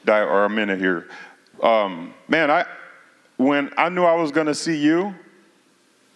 [0.07, 1.07] or a minute here.
[1.61, 2.65] Um, man, I
[3.37, 5.15] when I knew I was going to see you,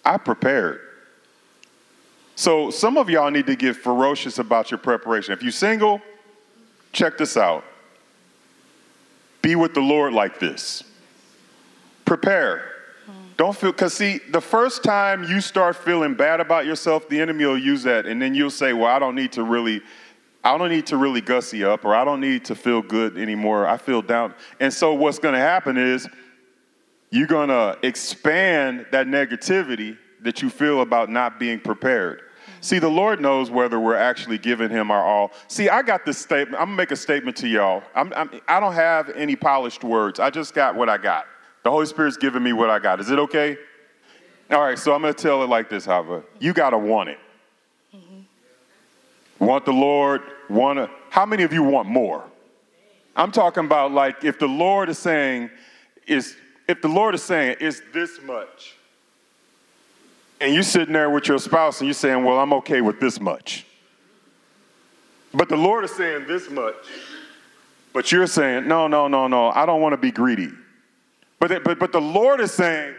[0.04, 0.82] I prepared.
[2.36, 5.34] So some of y'all need to get ferocious about your preparation.
[5.34, 6.02] If you're single,
[6.91, 7.64] check this out.
[9.41, 10.84] Be with the Lord like this.
[12.06, 12.70] Prepare.
[13.06, 13.12] Hmm.
[13.38, 17.45] Don't feel, because see, the first time you start feeling bad about yourself, the enemy
[17.45, 19.82] will use that, and then you'll say, Well, I don't need to really,
[20.43, 23.68] I don't need to really gussy up, or I don't need to feel good anymore.
[23.68, 24.34] I feel down.
[24.60, 26.08] And so what's gonna happen is
[27.10, 32.22] you're gonna expand that negativity that you feel about not being prepared.
[32.45, 32.51] Hmm.
[32.62, 35.32] See, the Lord knows whether we're actually giving Him our all.
[35.47, 36.62] See, I got this statement.
[36.62, 37.84] I'm gonna make a statement to y'all.
[37.95, 40.20] I'm, I'm, I don't have any polished words.
[40.20, 41.28] I just got what I got.
[41.64, 42.99] The Holy Spirit's giving me what I got.
[42.99, 43.57] Is it okay?
[44.51, 46.24] All right, so I'm gonna tell it like this, Hava.
[46.39, 47.20] You gotta want it.
[47.95, 49.45] Mm-hmm.
[49.45, 50.89] Want the Lord, want to.
[51.09, 52.24] How many of you want more?
[53.16, 55.49] I'm talking about like if the Lord is saying,
[56.05, 56.36] is
[56.68, 58.76] if the Lord is saying it's this much,
[60.41, 63.20] and you're sitting there with your spouse and you're saying, Well, I'm okay with this
[63.22, 63.66] much.
[65.34, 66.76] But the Lord is saying this much,
[67.93, 70.51] but you're saying, No, no, no, no, I don't want to be greedy.
[71.44, 72.96] But, but, but the Lord is saying,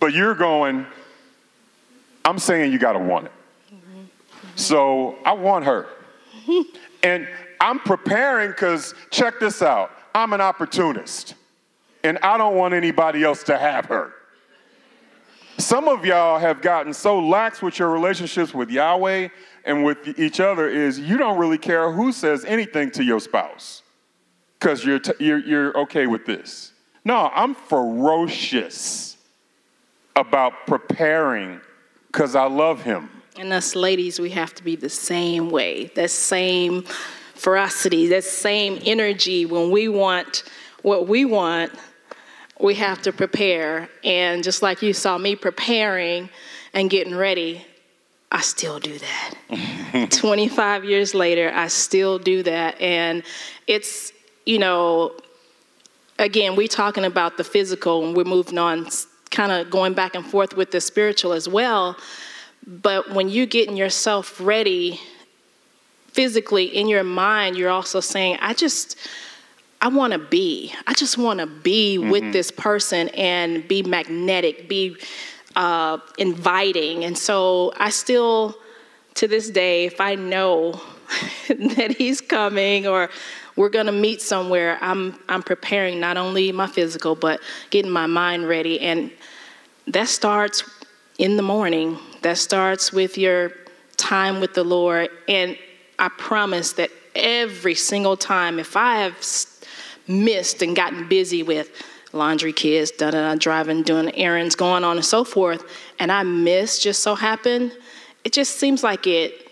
[0.00, 0.84] But you're going,
[2.24, 3.32] I'm saying you got to want it.
[4.56, 5.86] So I want her.
[7.02, 7.26] And
[7.60, 11.34] I'm preparing because check this out I'm an opportunist,
[12.04, 14.12] and I don't want anybody else to have her.
[15.56, 19.28] Some of y'all have gotten so lax with your relationships with Yahweh
[19.64, 23.82] and with each other is you don't really care who says anything to your spouse
[24.60, 26.72] because you're, t- you're, you're okay with this.
[27.04, 29.16] No, I'm ferocious
[30.14, 31.60] about preparing
[32.08, 33.08] because I love him.
[33.38, 36.82] And us ladies, we have to be the same way, that same
[37.34, 39.46] ferocity, that same energy.
[39.46, 40.44] When we want
[40.82, 41.72] what we want,
[42.60, 43.88] we have to prepare.
[44.04, 46.28] And just like you saw me preparing
[46.74, 47.64] and getting ready,
[48.30, 50.08] I still do that.
[50.10, 52.78] 25 years later, I still do that.
[52.78, 53.22] And
[53.66, 54.12] it's,
[54.50, 55.12] you know,
[56.18, 58.88] again, we're talking about the physical and we're moving on,
[59.30, 61.96] kind of going back and forth with the spiritual as well.
[62.66, 64.98] But when you're getting yourself ready
[66.08, 68.96] physically in your mind, you're also saying, I just,
[69.80, 70.74] I want to be.
[70.84, 72.10] I just want to be mm-hmm.
[72.10, 74.96] with this person and be magnetic, be
[75.54, 77.04] uh, inviting.
[77.04, 78.56] And so I still,
[79.14, 80.80] to this day, if I know
[81.48, 83.10] that he's coming or
[83.56, 87.40] we're going to meet somewhere, I'm, I'm preparing not only my physical, but
[87.70, 88.80] getting my mind ready.
[88.80, 89.10] And
[89.88, 90.64] that starts
[91.18, 93.52] in the morning, that starts with your
[93.96, 95.10] time with the Lord.
[95.28, 95.58] And
[95.98, 99.16] I promise that every single time, if I have
[100.08, 101.70] missed and gotten busy with
[102.12, 105.64] laundry, kids, da da driving, doing errands, going on and so forth,
[105.98, 107.72] and I miss just so happen,
[108.24, 109.49] it just seems like it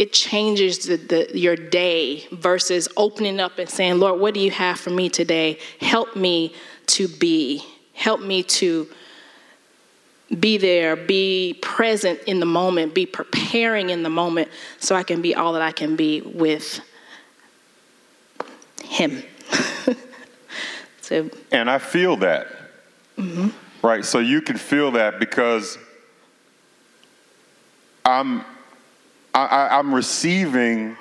[0.00, 4.50] it changes the, the, your day versus opening up and saying, Lord, what do you
[4.50, 5.58] have for me today?
[5.78, 6.54] Help me
[6.86, 7.62] to be.
[7.92, 8.88] Help me to
[10.38, 14.48] be there, be present in the moment, be preparing in the moment
[14.78, 16.80] so I can be all that I can be with
[18.82, 19.22] Him.
[21.02, 22.46] so, and I feel that.
[23.18, 23.48] Mm-hmm.
[23.86, 25.76] Right, so you can feel that because
[28.02, 28.46] I'm
[29.34, 30.96] I, am receiving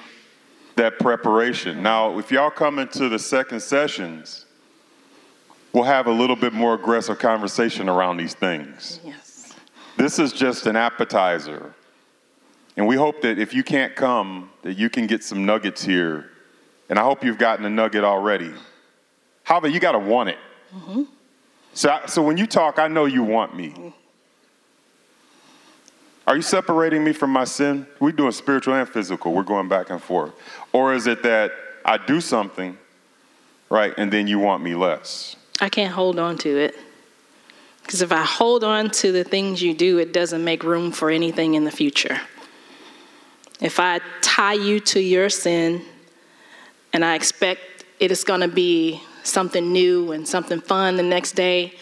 [0.76, 1.82] that preparation.
[1.82, 4.46] Now, if y'all come into the second sessions,
[5.74, 9.00] we'll have a little bit more aggressive conversation around these things.
[9.04, 9.54] Yes.
[9.98, 11.74] This is just an appetizer.
[12.78, 16.30] And we hope that if you can't come, that you can get some nuggets here.
[16.90, 18.54] And I hope you've gotten a nugget already.
[19.44, 20.38] However, you got to want it.
[20.74, 21.04] Mm-hmm.
[21.74, 23.94] So, so when you talk, I know you want me.
[26.30, 27.88] Are you separating me from my sin?
[28.00, 29.34] We're doing spiritual and physical.
[29.34, 30.32] We're going back and forth.
[30.72, 31.52] Or is it that
[31.84, 32.78] I do something,
[33.68, 35.36] right, and then you want me less?
[35.60, 36.76] I can't hold on to it.
[37.82, 41.10] Because if I hold on to the things you do, it doesn't make room for
[41.10, 42.22] anything in the future.
[43.60, 45.82] If I tie you to your sin
[46.94, 51.32] and I expect it is going to be something new and something fun the next
[51.32, 51.74] day,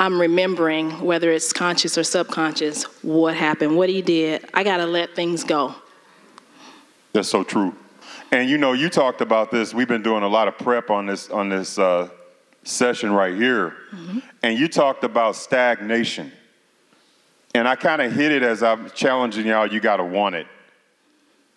[0.00, 4.48] I'm remembering, whether it's conscious or subconscious, what happened, what he did.
[4.54, 5.74] I got to let things go.
[7.12, 7.74] That's so true.
[8.30, 9.74] And you know, you talked about this.
[9.74, 12.10] We've been doing a lot of prep on this on this uh,
[12.62, 14.18] session right here, mm-hmm.
[14.42, 16.30] and you talked about stagnation.
[17.54, 19.66] And I kind of hit it as I'm challenging y'all.
[19.66, 20.46] You got to want it.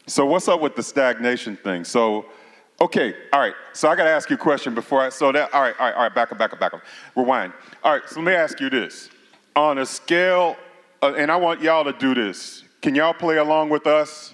[0.08, 1.84] So what's up with the stagnation thing?
[1.84, 2.26] So
[2.82, 3.54] Okay, all right.
[3.74, 5.10] So I got to ask you a question before I.
[5.10, 6.16] So that, all right, all right, all right.
[6.16, 6.82] Back up, back up, back up.
[7.16, 7.54] Rewind.
[7.84, 8.02] All right.
[8.10, 9.12] So let me ask you this:
[9.56, 10.58] on a scale,
[11.04, 12.64] uh, and I want y'all to do this.
[12.82, 14.34] Can y'all play along with us?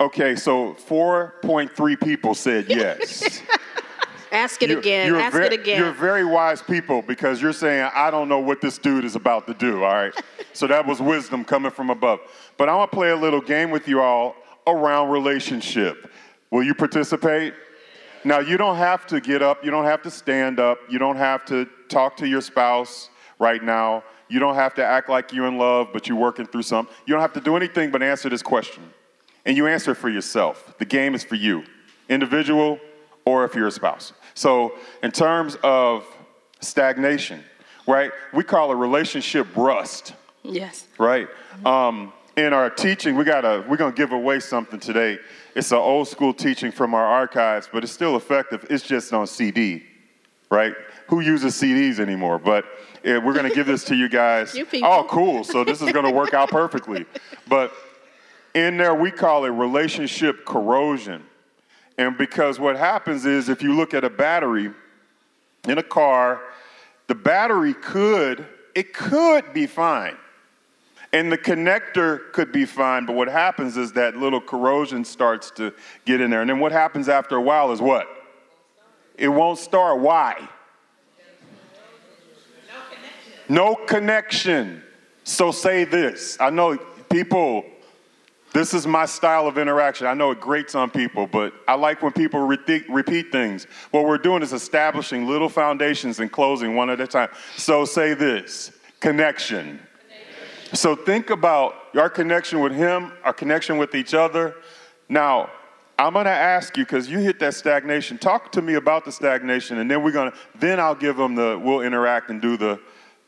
[0.00, 0.36] Okay.
[0.36, 3.42] So 4.3 people said yes.
[4.30, 5.12] ask it you, again.
[5.16, 5.80] Ask ve- it again.
[5.80, 9.48] You're very wise people because you're saying I don't know what this dude is about
[9.48, 9.82] to do.
[9.82, 10.14] All right.
[10.52, 12.20] so that was wisdom coming from above.
[12.58, 14.36] But I want to play a little game with you all
[14.68, 16.12] around relationship.
[16.50, 17.54] Will you participate?
[18.24, 21.16] Now, you don't have to get up, you don't have to stand up, you don't
[21.16, 24.02] have to talk to your spouse right now.
[24.28, 26.92] You don't have to act like you're in love, but you're working through something.
[27.06, 28.82] You don't have to do anything but answer this question.
[29.44, 30.74] And you answer it for yourself.
[30.78, 31.62] The game is for you,
[32.08, 32.80] individual
[33.24, 34.12] or if you're a spouse.
[34.34, 36.04] So, in terms of
[36.60, 37.44] stagnation,
[37.86, 40.14] right, we call a relationship rust.
[40.42, 40.86] Yes.
[40.98, 41.28] Right?
[41.64, 45.18] Um, in our teaching, we gotta, we're gonna give away something today.
[45.54, 48.66] It's an old school teaching from our archives, but it's still effective.
[48.68, 49.84] It's just on CD,
[50.50, 50.74] right?
[51.08, 52.38] Who uses CDs anymore?
[52.38, 52.66] But
[53.04, 54.54] we're to give this to you guys.
[54.54, 55.44] you oh, cool.
[55.44, 57.06] So this is to work out perfectly.
[57.48, 57.72] But
[58.54, 61.24] in there, we call it relationship corrosion.
[61.98, 64.70] And because what happens is if you look at a battery
[65.66, 66.40] in a car,
[67.06, 70.16] the battery could, it could be fine.
[71.16, 75.72] And the connector could be fine, but what happens is that little corrosion starts to
[76.04, 76.42] get in there.
[76.42, 78.06] And then what happens after a while is what?
[79.16, 79.98] It won't start.
[79.98, 80.46] Why?
[83.48, 84.82] No connection.
[85.24, 86.36] So say this.
[86.38, 86.76] I know
[87.08, 87.64] people,
[88.52, 90.06] this is my style of interaction.
[90.06, 93.66] I know it grates on people, but I like when people repeat things.
[93.90, 97.30] What we're doing is establishing little foundations and closing one at a time.
[97.56, 99.80] So say this connection.
[100.72, 104.54] So think about our connection with Him, our connection with each other.
[105.08, 105.50] Now,
[105.98, 108.18] I'm going to ask you because you hit that stagnation.
[108.18, 110.36] Talk to me about the stagnation, and then we're going to.
[110.58, 111.58] Then I'll give them the.
[111.62, 112.78] We'll interact and do the,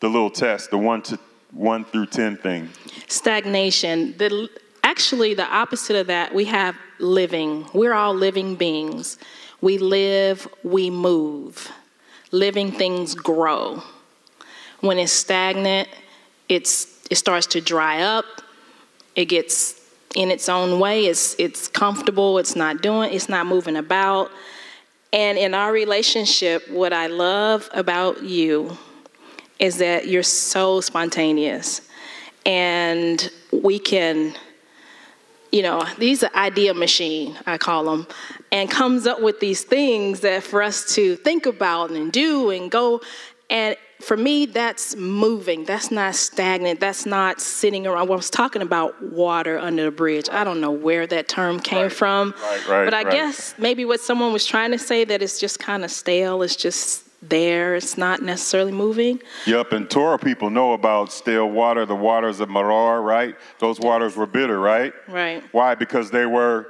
[0.00, 1.18] the little test, the one to
[1.52, 2.68] one through ten thing.
[3.06, 4.16] Stagnation.
[4.18, 4.50] The
[4.82, 6.34] actually the opposite of that.
[6.34, 7.66] We have living.
[7.72, 9.16] We're all living beings.
[9.62, 10.46] We live.
[10.62, 11.70] We move.
[12.32, 13.82] Living things grow.
[14.80, 15.88] When it's stagnant,
[16.50, 18.24] it's it starts to dry up.
[19.16, 19.80] It gets
[20.14, 21.06] in its own way.
[21.06, 22.38] It's it's comfortable.
[22.38, 23.12] It's not doing.
[23.12, 24.30] It's not moving about.
[25.12, 28.76] And in our relationship, what I love about you
[29.58, 31.80] is that you're so spontaneous,
[32.44, 34.34] and we can.
[35.50, 38.06] You know, these are idea machine, I call them,
[38.52, 42.70] and comes up with these things that for us to think about and do and
[42.70, 43.00] go.
[43.48, 45.64] And for me, that's moving.
[45.64, 46.78] That's not stagnant.
[46.80, 48.08] That's not sitting around.
[48.08, 50.28] Well, I was talking about water under the bridge.
[50.30, 51.92] I don't know where that term came Right.
[51.92, 52.34] from.
[52.40, 55.58] Right, right, but I guess maybe what someone was trying to say that it's just
[55.58, 56.42] kind of stale.
[56.42, 57.74] It's just there.
[57.74, 59.20] It's not necessarily moving.
[59.46, 63.34] Yep, and Torah people know about stale water, the waters of Marar, right?
[63.58, 64.92] Those waters were bitter, right?
[65.08, 65.42] Right.
[65.50, 65.74] Why?
[65.74, 66.68] Because they were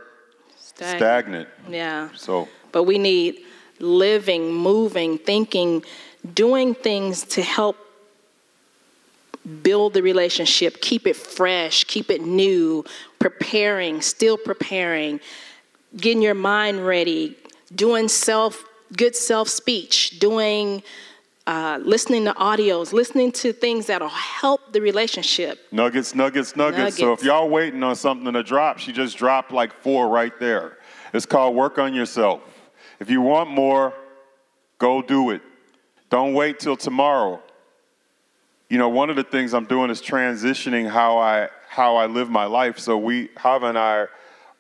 [0.57, 1.49] stagnant.
[1.69, 2.09] Yeah.
[2.15, 3.41] So, But we need
[3.81, 5.85] living, moving, thinking,
[6.35, 7.77] doing things to help
[9.63, 12.85] build the relationship, keep it fresh, keep it new,
[13.19, 15.21] preparing, still preparing,
[15.97, 17.37] getting your mind ready,
[17.75, 18.65] doing self
[18.97, 20.83] good self speech, doing
[21.47, 25.59] uh, listening to audios, listening to things that'll help the relationship.
[25.73, 26.99] nuggets, nuggets, nuggets.
[26.99, 30.77] So if y'all waiting on something to drop, she just dropped like four right there.
[31.15, 32.43] It's called work on yourself.
[33.01, 33.95] If you want more,
[34.79, 35.41] go do it.
[36.11, 37.43] Don't wait till tomorrow.
[38.69, 42.31] You know, one of the things I'm doing is transitioning how I how I live
[42.31, 42.79] my life.
[42.79, 44.07] So we Hava and I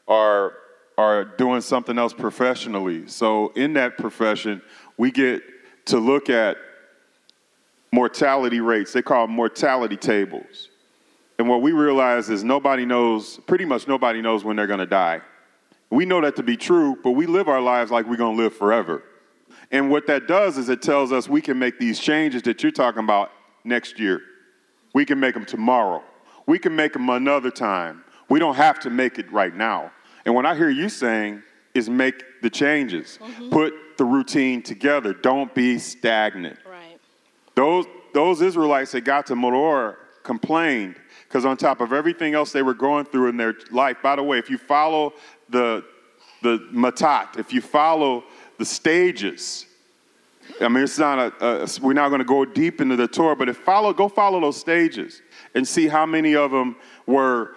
[0.07, 0.55] are
[0.97, 3.07] are doing something else professionally.
[3.07, 4.61] So in that profession,
[4.97, 5.43] we get
[5.87, 6.57] to look at
[7.93, 8.93] mortality rates.
[8.93, 10.69] They call them mortality tables.
[11.39, 14.87] And what we realize is nobody knows, pretty much nobody knows when they're going to
[14.87, 15.21] die.
[15.89, 18.43] We know that to be true, but we live our lives like we're going to
[18.43, 19.03] live forever.
[19.71, 22.73] And what that does is it tells us we can make these changes that you're
[22.73, 23.31] talking about
[23.65, 24.23] next year.
[24.95, 26.03] We can make them tomorrow.
[26.47, 28.05] We can make them another time.
[28.29, 29.93] We don't have to make it right now.
[30.25, 31.43] And what I hear you saying
[31.75, 33.19] is make the changes.
[33.21, 33.51] Mm-hmm.
[33.51, 35.13] Put the routine together.
[35.13, 36.59] Don't be stagnant.
[36.69, 36.99] Right.
[37.55, 40.97] Those, those Israelites that got to Moror complained
[41.27, 44.23] because on top of everything else they were going through in their life, by the
[44.23, 45.13] way, if you follow
[45.49, 45.85] the,
[46.43, 48.25] the matat, if you follow
[48.59, 49.67] the stages,
[50.61, 53.37] I mean, it's not a, a we're not going to go deep into the Torah,
[53.37, 55.23] but if follow, go follow those stages
[55.55, 57.55] and see how many of them were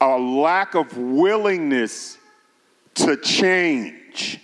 [0.00, 2.18] a lack of willingness
[2.94, 4.40] to change.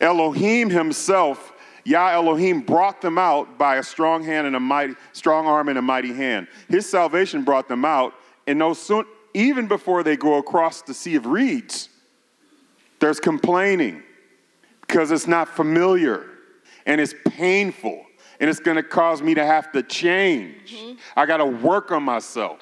[0.00, 1.52] Elohim himself,
[1.84, 5.78] Yah Elohim, brought them out by a strong hand and a mighty, strong arm and
[5.78, 6.46] a mighty hand.
[6.68, 8.14] His salvation brought them out,
[8.46, 11.88] and no soon, even before they go across the sea of reeds,
[13.00, 14.02] there's complaining
[14.86, 16.26] because it's not familiar
[16.86, 18.04] and it's painful
[18.40, 20.74] and it's going to cause me to have to change.
[20.76, 20.98] Mm-hmm.
[21.16, 22.60] I got to work on myself.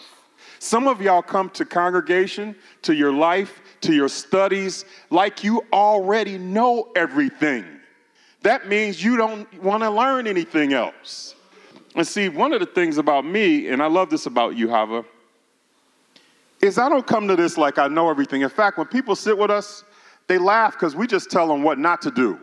[0.59, 6.39] Some of y'all come to congregation, to your life, to your studies, like you already
[6.39, 7.67] know everything.
[8.43, 11.35] That means you don't want to learn anything else.
[11.95, 15.05] And see, one of the things about me, and I love this about you, Hava,
[16.61, 18.41] is I don't come to this like I know everything.
[18.41, 19.85] In fact, when people sit with us,
[20.27, 22.39] they laugh because we just tell them what not to do.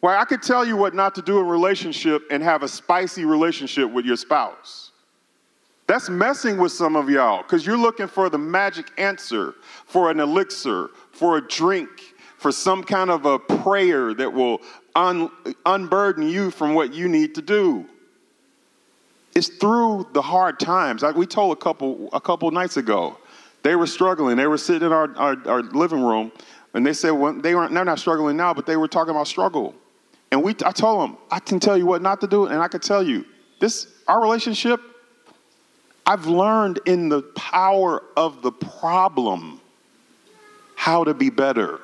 [0.00, 2.68] Well, I could tell you what not to do in a relationship and have a
[2.68, 4.90] spicy relationship with your spouse.
[5.86, 9.54] That's messing with some of y'all because you're looking for the magic answer,
[9.86, 11.88] for an elixir, for a drink,
[12.38, 14.60] for some kind of a prayer that will
[14.94, 15.30] un-
[15.66, 17.86] unburden you from what you need to do.
[19.34, 21.02] It's through the hard times.
[21.02, 23.18] Like we told a couple a couple nights ago,
[23.64, 24.36] they were struggling.
[24.36, 26.30] They were sitting in our, our, our living room,
[26.74, 27.74] and they said well, they weren't.
[27.74, 29.74] They're not struggling now, but they were talking about struggle.
[30.30, 32.68] And we, I told them, I can tell you what not to do, and I
[32.68, 33.24] can tell you
[33.60, 33.88] this.
[34.06, 34.80] Our relationship,
[36.04, 39.60] I've learned in the power of the problem
[40.76, 41.80] how to be better.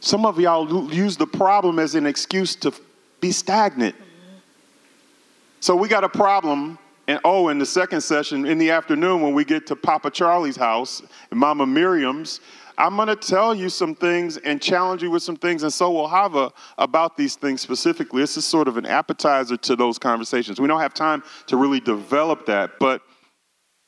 [0.00, 2.72] Some of y'all use the problem as an excuse to
[3.20, 3.94] be stagnant.
[5.60, 6.78] So we got a problem.
[7.08, 10.56] And oh, in the second session in the afternoon, when we get to Papa Charlie's
[10.56, 12.40] house and Mama Miriam's,
[12.78, 15.90] I'm going to tell you some things and challenge you with some things, and so
[15.90, 18.20] will Hava about these things specifically.
[18.20, 20.60] This is sort of an appetizer to those conversations.
[20.60, 23.00] We don't have time to really develop that, but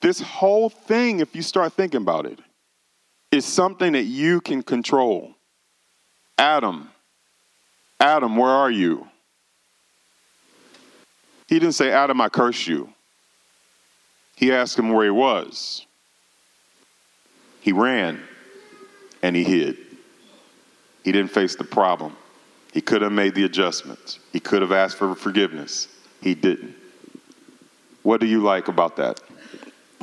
[0.01, 2.39] this whole thing, if you start thinking about it,
[3.31, 5.35] is something that you can control.
[6.39, 6.89] Adam,
[8.01, 9.07] Adam, where are you?
[11.47, 12.93] He didn't say, Adam, I curse you.
[14.39, 15.84] He asked him where he was.
[17.61, 18.22] He ran
[19.20, 19.76] and he hid.
[21.03, 22.16] He didn't face the problem.
[22.72, 24.20] He could have made the adjustments.
[24.32, 25.89] He could have asked for forgiveness.
[26.22, 26.76] He didn't.
[28.05, 29.20] What do you like about that?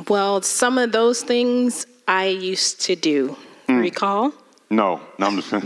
[0.09, 3.37] Well, some of those things I used to do.
[3.67, 3.79] Hmm.
[3.79, 4.33] Recall?
[4.69, 5.65] No, no, I'm just.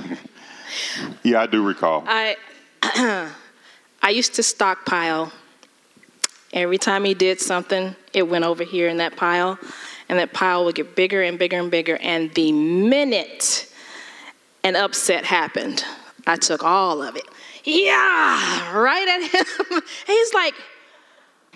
[1.23, 2.03] yeah, I do recall.
[2.05, 2.37] I
[4.03, 5.31] I used to stockpile.
[6.53, 9.59] Every time he did something, it went over here in that pile,
[10.07, 11.97] and that pile would get bigger and bigger and bigger.
[11.97, 13.71] And the minute
[14.63, 15.83] an upset happened,
[16.25, 17.25] I took all of it.
[17.63, 19.81] Yeah, right at him.
[20.07, 20.55] He's like,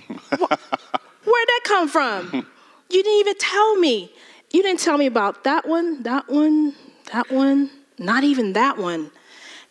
[0.30, 2.46] "Where'd that come from?
[2.90, 4.12] You didn't even tell me.
[4.52, 6.76] You didn't tell me about that one, that one,
[7.12, 9.10] that one, not even that one."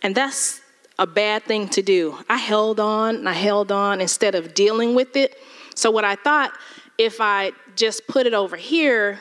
[0.02, 0.61] And that's
[1.02, 2.16] a bad thing to do.
[2.28, 5.36] I held on and I held on instead of dealing with it.
[5.74, 6.52] So, what I thought,
[6.96, 9.20] if I just put it over here,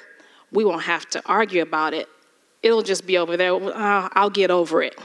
[0.51, 2.07] we won't have to argue about it.
[2.61, 3.55] It'll just be over there.
[3.55, 4.95] Uh, I'll get over it.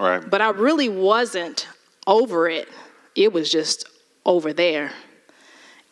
[0.00, 0.28] All right.
[0.28, 1.68] But I really wasn't
[2.08, 2.68] over it,
[3.14, 3.86] it was just
[4.26, 4.90] over there.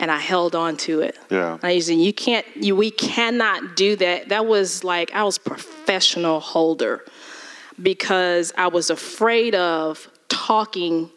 [0.00, 1.18] And I held on to it.
[1.28, 1.58] Yeah.
[1.62, 4.28] I used to, you can't, you, we cannot do that.
[4.28, 7.04] That was like, I was professional holder
[7.82, 11.10] because I was afraid of talking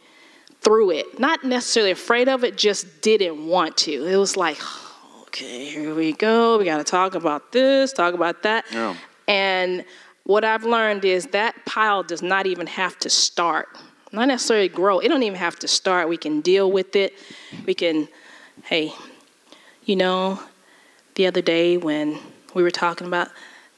[0.62, 1.20] through it.
[1.20, 4.06] Not necessarily afraid of it, just didn't want to.
[4.06, 4.60] It was like,
[5.24, 6.58] okay, here we go.
[6.58, 8.66] We got to talk about this, talk about that.
[8.72, 8.96] Yeah.
[9.28, 9.86] And
[10.24, 13.70] what I've learned is that pile does not even have to start,
[14.12, 15.00] not necessarily grow.
[15.00, 16.10] It don't even have to start.
[16.10, 17.14] We can deal with it.
[17.66, 18.08] We can,
[18.66, 18.94] hey,
[19.86, 20.40] you know,
[21.16, 22.20] the other day when
[22.54, 23.30] we were talking about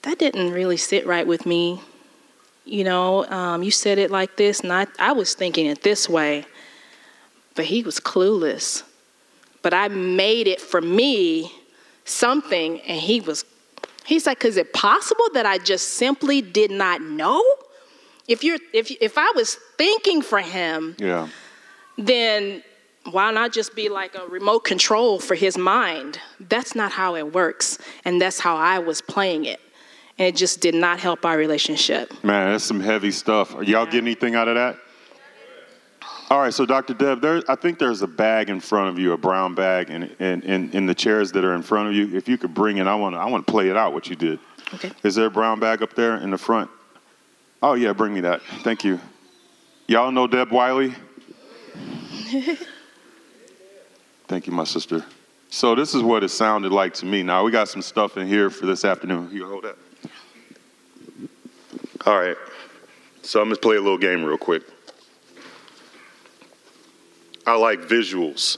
[0.04, 1.82] that didn't really sit right with me.
[2.66, 6.08] You know, um, you said it like this, and I, I was thinking it this
[6.08, 6.46] way,
[7.56, 8.84] but he was clueless.
[9.62, 11.52] But I made it for me
[12.06, 13.44] something, and he was,
[14.06, 17.44] he's like, is it possible that I just simply did not know?
[18.28, 21.28] If you're, if if I was thinking for him, Yeah.
[21.98, 22.64] then
[23.12, 26.20] why not just be like a remote control for his mind?
[26.40, 27.78] That's not how it works.
[28.06, 29.60] And that's how I was playing it.
[30.20, 32.12] And it just did not help our relationship.
[32.24, 33.56] Man, that's some heavy stuff.
[33.56, 34.78] Are y'all getting anything out of that?
[36.30, 36.94] All right, so Dr.
[36.94, 40.06] Deb, there, I think there's a bag in front of you, a brown bag, and
[40.20, 42.16] in, in, in the chairs that are in front of you.
[42.16, 44.08] If you could bring it, I want to I want to play it out what
[44.08, 44.40] you did.
[44.74, 44.92] Okay.
[45.04, 46.72] Is there a brown bag up there in the front?
[47.62, 48.42] Oh yeah, bring me that.
[48.64, 49.00] Thank you.
[49.88, 50.96] Y'all know Deb Wiley?
[54.28, 55.06] Thank you, my sister.
[55.50, 57.22] So this is what it sounded like to me.
[57.22, 59.30] Now we got some stuff in here for this afternoon.
[59.32, 59.78] You hold that.
[62.06, 62.38] All right.
[63.22, 64.64] So I'm gonna play a little game real quick.
[67.48, 68.58] I like visuals.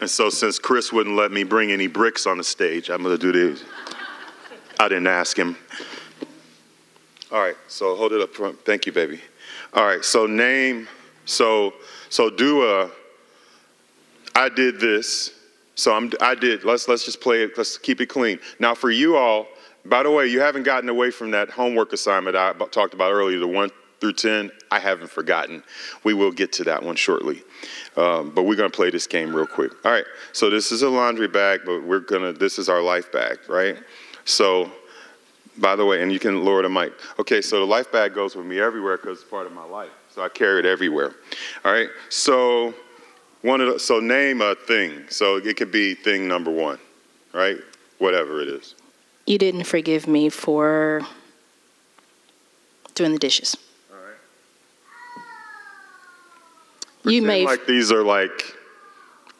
[0.00, 3.18] And so since Chris wouldn't let me bring any bricks on the stage, I'm gonna
[3.18, 3.64] do this.
[4.80, 5.56] I didn't ask him.
[7.30, 8.64] All right, so hold it up front.
[8.64, 9.20] Thank you, baby.
[9.72, 10.88] All right, so name,
[11.26, 11.74] so
[12.08, 12.90] so do a.
[14.34, 15.32] I did this,
[15.74, 16.12] so I'm.
[16.20, 16.64] I did.
[16.64, 17.56] Let's let's just play it.
[17.56, 18.38] Let's keep it clean.
[18.58, 19.46] Now for you all,
[19.84, 23.38] by the way, you haven't gotten away from that homework assignment I talked about earlier,
[23.38, 23.70] the one
[24.00, 24.50] through ten.
[24.70, 25.62] I haven't forgotten.
[26.04, 27.42] We will get to that one shortly,
[27.96, 29.72] um, but we're gonna play this game real quick.
[29.84, 32.32] All right, so this is a laundry bag, but we're gonna.
[32.32, 33.76] This is our life bag, right?
[34.24, 34.70] So
[35.58, 36.92] by the way, and you can lower the mic.
[37.18, 39.90] Okay, so the life bag goes with me everywhere because it's part of my life.
[40.10, 41.14] So I carry it everywhere.
[41.64, 41.88] All right.
[42.08, 42.74] So
[43.42, 45.04] one of the, so name a thing.
[45.08, 46.78] So it could be thing number one,
[47.32, 47.56] right?
[47.98, 48.74] Whatever it is.
[49.28, 51.02] You didn't forgive me for
[52.94, 53.58] doing the dishes.
[53.92, 54.16] All right.
[57.04, 58.56] You may like these are like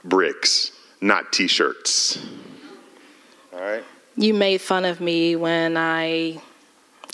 [0.04, 2.18] bricks, not T-shirts.
[3.54, 3.82] All right.
[4.14, 6.42] you made fun of me when I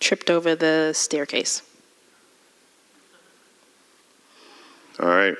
[0.00, 1.62] tripped over the staircase.
[4.98, 5.36] All right.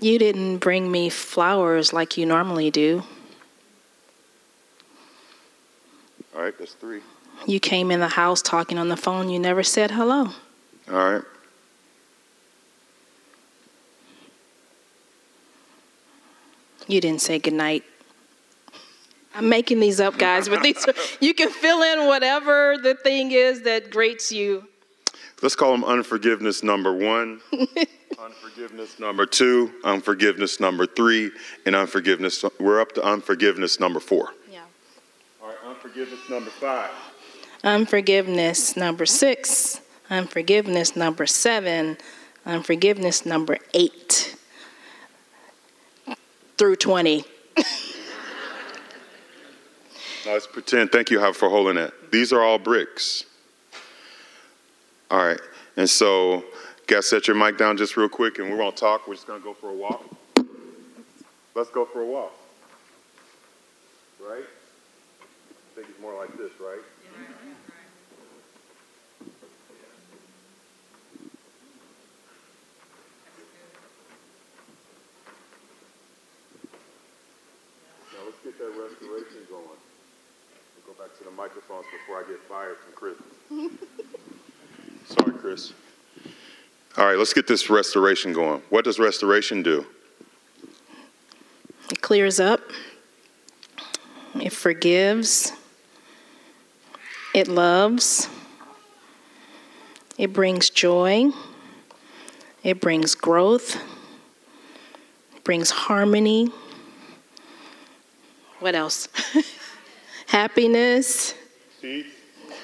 [0.00, 3.02] You didn't bring me flowers like you normally do.
[6.36, 6.56] All right.
[6.58, 7.00] That's three.
[7.46, 9.30] You came in the house talking on the phone.
[9.30, 10.28] You never said hello.
[10.90, 11.22] All right.
[16.86, 17.84] You didn't say goodnight.
[19.34, 23.32] I'm making these up, guys, but these are, you can fill in whatever the thing
[23.32, 24.66] is that grates you.
[25.42, 27.40] Let's call them unforgiveness number one,
[28.18, 31.30] unforgiveness number two, unforgiveness number three,
[31.66, 32.42] and unforgiveness.
[32.58, 34.32] We're up to unforgiveness number four.
[35.94, 36.02] Yeah.
[36.02, 36.90] All right, unforgiveness number five.
[37.64, 39.80] Unforgiveness number six.
[40.10, 41.98] Unforgiveness number seven.
[42.44, 44.36] Unforgiveness number eight
[46.58, 47.24] through 20.
[50.26, 50.90] Let's pretend.
[50.90, 52.10] Thank you, Howard, for holding that.
[52.10, 53.24] These are all bricks.
[55.10, 55.40] All right,
[55.76, 56.44] and so,
[56.88, 59.06] guys, set your mic down just real quick, and we're going to talk.
[59.06, 60.04] We're just gonna go for a walk.
[61.54, 62.32] Let's go for a walk.
[64.20, 64.44] Right?
[65.76, 66.78] I think it's more like this, right?
[78.10, 79.64] Now let's get that restoration going.
[79.66, 83.18] We'll go back to the microphones before I get fired from Chris.
[85.14, 85.74] Sorry, Chris.
[86.96, 88.62] All right, let's get this restoration going.
[88.70, 89.84] What does restoration do?
[91.90, 92.62] It clears up,
[94.40, 95.52] it forgives,
[97.36, 98.30] it loves,
[100.16, 101.30] it brings joy,
[102.64, 103.76] it brings growth,
[105.36, 106.50] it brings harmony.
[108.60, 109.08] What else?
[110.28, 111.34] Happiness.
[111.82, 112.06] Peace.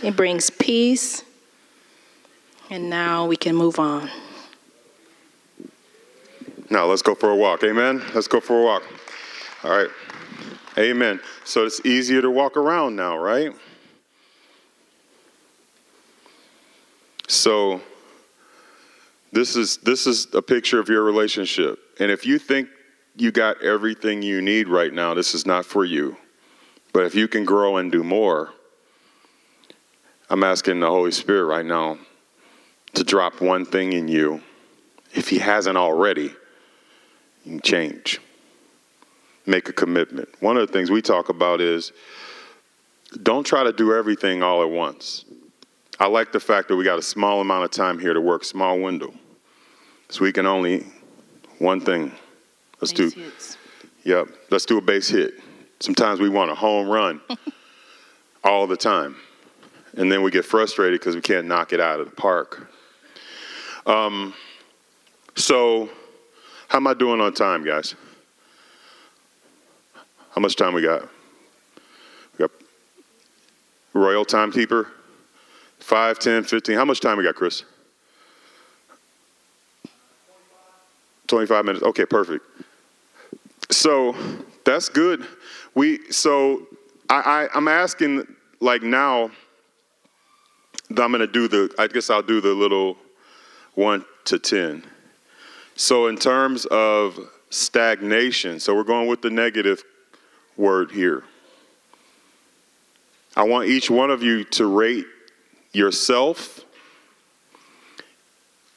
[0.03, 1.23] It brings peace.
[2.71, 4.09] And now we can move on.
[6.71, 7.63] Now let's go for a walk.
[7.63, 8.03] Amen.
[8.15, 8.85] Let's go for a walk.
[9.65, 9.91] All right.
[10.79, 11.21] Amen.
[11.45, 13.55] So it's easier to walk around now, right?
[17.29, 17.81] So
[19.33, 21.79] this is this is a picture of your relationship.
[21.99, 22.69] And if you think
[23.17, 26.17] you got everything you need right now, this is not for you.
[26.93, 28.53] But if you can grow and do more,
[30.29, 31.99] I'm asking the Holy Spirit right now
[32.95, 34.43] to drop one thing in you.
[35.15, 36.35] If He hasn't already,
[37.45, 38.21] you change.
[39.47, 40.29] Make a commitment.
[40.41, 41.93] One of the things we talk about is
[43.23, 45.25] don't try to do everything all at once.
[46.03, 48.43] I like the fact that we got a small amount of time here to work,
[48.43, 49.15] small window.
[50.09, 50.85] So we can only
[51.61, 52.11] one thing.
[52.81, 53.09] Let's do
[54.03, 54.27] Yep.
[54.51, 55.35] Let's do a base hit.
[55.79, 57.21] Sometimes we want a home run
[58.45, 59.15] all the time.
[59.95, 62.69] And then we get frustrated because we can't knock it out of the park.
[63.87, 64.35] Um,
[65.37, 65.89] so,
[66.67, 67.95] how am I doing on time, guys?
[70.33, 71.03] How much time we got?
[72.33, 72.51] We got
[73.95, 74.89] Royal Timekeeper?
[75.83, 76.77] 5, 10, 15.
[76.77, 77.65] How much time we got, Chris?
[81.27, 81.85] 25 minutes.
[81.85, 82.45] Okay, perfect.
[83.71, 84.15] So
[84.65, 85.27] that's good.
[85.75, 86.67] We so
[87.09, 88.27] I, I I'm asking
[88.61, 89.31] like now
[90.91, 92.99] that I'm gonna do the I guess I'll do the little
[93.75, 94.85] one to ten.
[95.75, 97.19] So in terms of
[97.49, 99.83] stagnation, so we're going with the negative
[100.59, 101.25] word here.
[103.35, 105.07] I want each one of you to rate
[105.73, 106.65] yourself,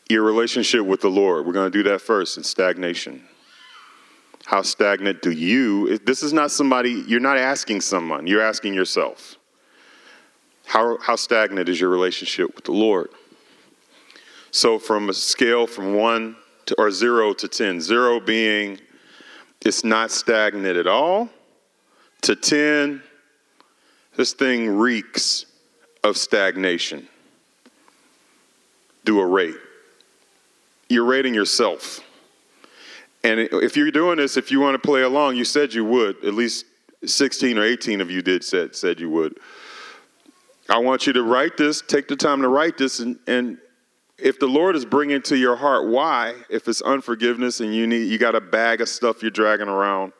[0.10, 1.46] your relationship with the Lord.
[1.46, 3.24] We're going to do that first in stagnation.
[4.46, 5.98] How stagnant do you?
[6.00, 9.38] This is not somebody, you're not asking someone, you're asking yourself.
[10.66, 13.10] How, how stagnant is your relationship with the Lord?
[14.52, 16.36] So, from a scale from one
[16.68, 18.80] to, or zero to 10, zero being
[19.66, 21.28] it's not stagnant at all,
[22.22, 23.02] to 10,
[24.16, 25.48] this thing reeks
[26.06, 27.08] of stagnation.
[29.04, 29.56] Do a rate.
[30.88, 32.00] You're rating yourself.
[33.24, 36.24] And if you're doing this, if you want to play along, you said you would.
[36.24, 36.66] At least
[37.04, 39.40] 16 or 18 of you did said said you would.
[40.70, 41.82] I want you to write this.
[41.82, 43.58] Take the time to write this, and, and
[44.18, 48.10] if the Lord is bringing to your heart why, if it's unforgiveness and you need
[48.10, 50.14] you got a bag of stuff you're dragging around,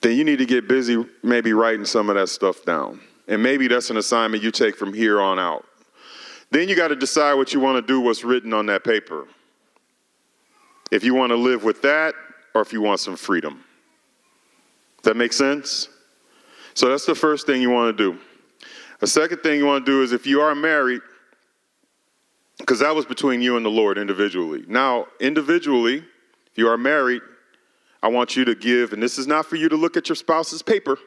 [0.00, 3.00] then you need to get busy maybe writing some of that stuff down.
[3.26, 5.64] And maybe that's an assignment you take from here on out.
[6.50, 9.26] Then you got to decide what you want to do, what's written on that paper.
[10.90, 12.14] If you want to live with that,
[12.54, 13.62] or if you want some freedom.
[15.02, 15.88] That makes sense?
[16.74, 18.18] So that's the first thing you want to do.
[19.00, 21.02] The second thing you want to do is if you are married,
[22.58, 24.64] because that was between you and the Lord individually.
[24.66, 27.22] Now, individually, if you are married,
[28.02, 30.16] I want you to give, and this is not for you to look at your
[30.16, 30.98] spouse's paper.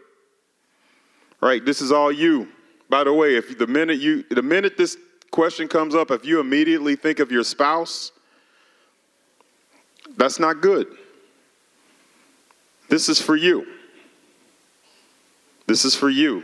[1.42, 1.64] Right?
[1.66, 2.50] This is all you.
[2.90, 4.98] By the way, if the minute you the minute this
[5.32, 8.12] question comes up, if you immediately think of your spouse,
[10.18, 10.88] That's not good.
[12.90, 13.66] This is for you.
[15.68, 16.44] This is for you.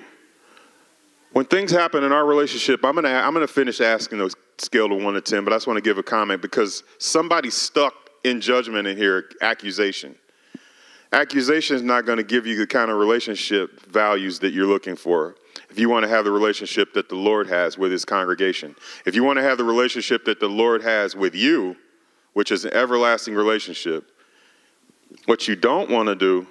[1.33, 5.03] When things happen in our relationship, I'm gonna I'm gonna finish asking those scale of
[5.03, 7.93] one to ten, but I just want to give a comment because somebody's stuck
[8.23, 10.15] in judgment in here, accusation.
[11.14, 14.95] Accusation is not going to give you the kind of relationship values that you're looking
[14.95, 15.36] for.
[15.70, 19.16] If you want to have the relationship that the Lord has with his congregation, if
[19.16, 21.76] you want to have the relationship that the Lord has with you,
[22.34, 24.12] which is an everlasting relationship,
[25.26, 26.45] what you don't want to do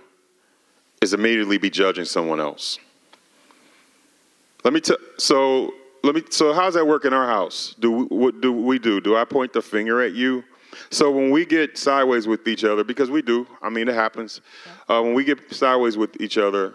[1.03, 2.79] is immediately be judging someone else.
[4.65, 7.75] Let me tell so let me so how's that work in our house?
[7.79, 9.01] Do we, what do we do?
[9.01, 10.43] Do I point the finger at you?
[10.91, 14.41] So when we get sideways with each other, because we do, I mean it happens.
[14.89, 16.75] Uh, when we get sideways with each other,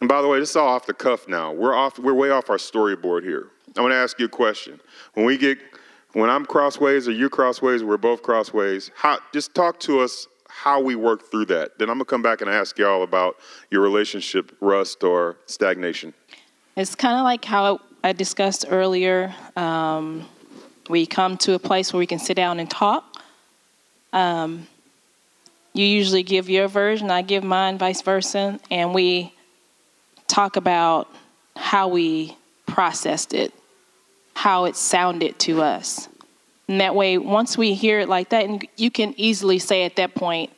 [0.00, 1.52] and by the way, this is all off the cuff now.
[1.52, 1.98] We're off.
[1.98, 3.48] We're way off our storyboard here.
[3.76, 4.80] I want to ask you a question.
[5.14, 5.58] When we get,
[6.14, 8.90] when I'm crossways or you're crossways, we're both crossways.
[8.94, 9.18] How?
[9.32, 11.78] Just talk to us how we work through that.
[11.78, 13.36] Then I'm gonna come back and ask y'all about
[13.70, 16.12] your relationship rust or stagnation.
[16.76, 19.34] It's kind of like how I discussed earlier.
[19.56, 20.26] Um,
[20.88, 23.09] we come to a place where we can sit down and talk.
[24.12, 24.66] Um,
[25.72, 29.32] you usually give your version, I give mine, vice versa, and we
[30.26, 31.08] talk about
[31.56, 32.36] how we
[32.66, 33.52] processed it,
[34.34, 36.08] how it sounded to us.
[36.68, 39.96] And that way, once we hear it like that, and you can easily say at
[39.96, 40.50] that point,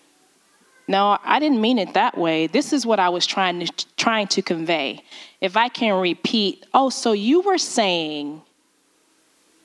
[0.88, 2.48] no, I didn't mean it that way.
[2.48, 5.02] This is what I was trying to trying to convey.
[5.40, 8.42] If I can repeat, oh, so you were saying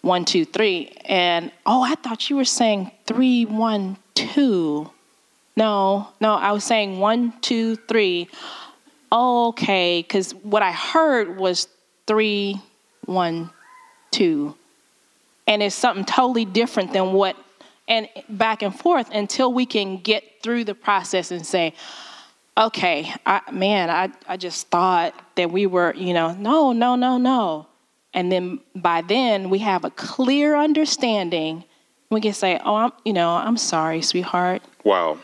[0.07, 4.89] one, two, three, and oh, I thought you were saying three, one, two.
[5.55, 8.29] No, no, I was saying one, two, three.
[9.11, 11.67] Okay, because what I heard was
[12.07, 12.61] three,
[13.05, 13.49] one,
[14.11, 14.55] two.
[15.45, 17.35] And it's something totally different than what,
[17.87, 21.73] and back and forth until we can get through the process and say,
[22.57, 27.17] okay, I, man, I, I just thought that we were, you know, no, no, no,
[27.17, 27.67] no.
[28.13, 31.63] And then by then we have a clear understanding.
[32.09, 34.61] We can say, oh, I'm, you know, I'm sorry, sweetheart.
[34.83, 35.19] Wow.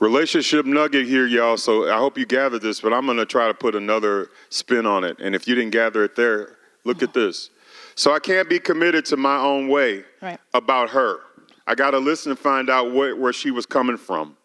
[0.00, 1.56] Relationship nugget here, y'all.
[1.56, 4.86] So I hope you gathered this, but I'm going to try to put another spin
[4.86, 5.18] on it.
[5.20, 7.50] And if you didn't gather it there, look at this.
[7.94, 10.38] So I can't be committed to my own way Right.
[10.52, 11.20] about her.
[11.66, 14.36] I got to listen and find out where, where she was coming from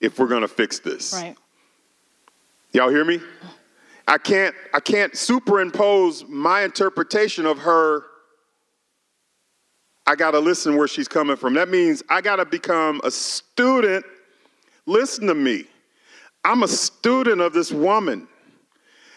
[0.00, 1.12] if we're going to fix this.
[1.14, 1.36] Right.
[2.72, 3.16] Y'all hear me?
[3.16, 3.48] Uh-huh.
[4.06, 8.04] I can't I can't superimpose my interpretation of her.
[10.06, 11.54] I got to listen where she's coming from.
[11.54, 14.04] That means I got to become a student.
[14.86, 15.64] Listen to me.
[16.44, 18.28] I'm a student of this woman.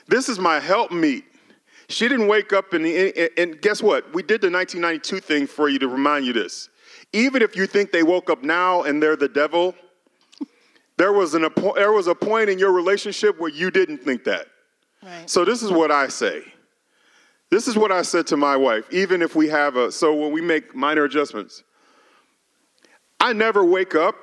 [0.07, 1.25] This is my helpmeet.
[1.89, 4.13] She didn't wake up and, and guess what?
[4.13, 6.69] We did the 1992 thing for you to remind you this.
[7.13, 9.75] Even if you think they woke up now and they're the devil,
[10.97, 14.47] there was, an, there was a point in your relationship where you didn't think that.
[15.03, 15.29] Right.
[15.29, 16.43] So this is what I say.
[17.49, 20.31] This is what I said to my wife, even if we have a, so when
[20.33, 21.63] we make minor adjustments,
[23.19, 24.15] I never wake up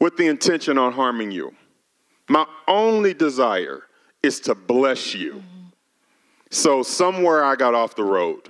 [0.00, 1.54] with the intention on harming you.
[2.28, 3.82] My only desire
[4.22, 5.34] is to bless you.
[5.34, 5.66] Mm-hmm.
[6.50, 8.48] So somewhere I got off the road.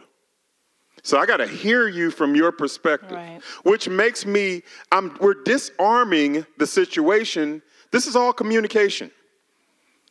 [1.02, 3.40] So I got to hear you from your perspective, Right.
[3.62, 7.62] which makes me, I'm, we're disarming the situation.
[7.92, 9.10] This is all communication.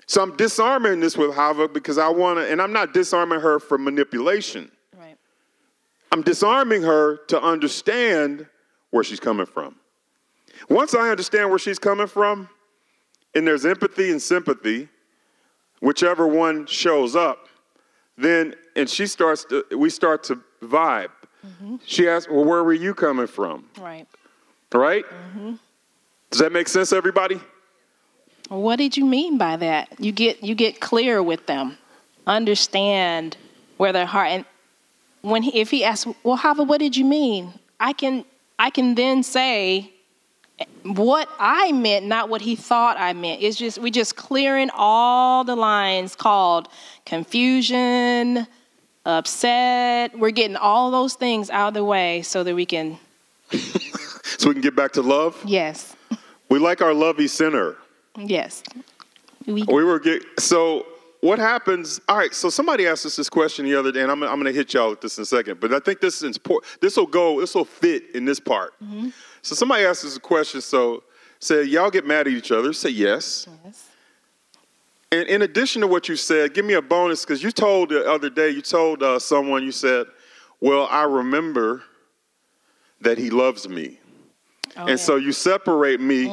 [0.08, 3.60] So I'm disarming this with Hava because I want to, and I'm not disarming her
[3.60, 4.72] for manipulation.
[4.98, 5.18] Right.
[6.12, 8.48] I'm disarming her to understand
[8.92, 9.76] where she's coming from.
[10.70, 12.50] Once I understand where she's coming from,
[13.34, 14.88] and there's empathy and sympathy,
[15.82, 17.48] whichever one shows up,
[18.18, 21.10] then and she starts to we start to vibe.
[21.46, 21.76] Mm-hmm.
[21.86, 24.08] She asks, "Well, where were you coming from?" Right.
[24.74, 25.06] Right?
[25.06, 25.56] Mm-hmm.
[26.32, 27.40] Does that make sense, everybody?
[28.50, 29.90] What did you mean by that?
[30.00, 31.78] You get you get clear with them,
[32.28, 33.38] understand
[33.78, 34.46] where their heart and
[35.22, 37.54] when he, if he asks, well, Hava, what did you mean?
[37.80, 38.24] I can
[38.60, 39.92] I can then say
[40.84, 43.42] what I meant, not what he thought I meant.
[43.42, 46.70] It's just we just clearing all the lines called
[47.06, 48.48] confusion,
[49.06, 50.18] upset.
[50.18, 52.98] We're getting all those things out of the way so that we can
[54.38, 55.42] So we can get back to love.
[55.46, 55.96] yes,
[56.50, 57.78] We like our lovey center.
[58.18, 58.64] Yes.
[59.46, 60.86] We, We were get so
[61.26, 62.00] what happens?
[62.08, 64.46] All right, so somebody asked us this question the other day, and I'm, I'm going
[64.46, 65.60] to hit y'all with this in a second.
[65.60, 66.82] But I think this is important.
[66.82, 67.40] This will go.
[67.40, 68.76] This will fit in this part.
[69.42, 70.62] So somebody asked us a question.
[70.62, 71.04] So
[71.40, 72.74] said, y'all get mad at each other?
[72.74, 73.48] Say yes.
[73.66, 73.90] yes.
[75.12, 78.08] And in addition to what you said, give me a bonus because you told the
[78.10, 78.50] other day.
[78.50, 79.64] You told uh, someone.
[79.64, 80.08] You said,
[80.60, 81.84] "Well, I remember
[83.02, 84.00] that he loves me."
[84.78, 86.28] Oh, and so you separate me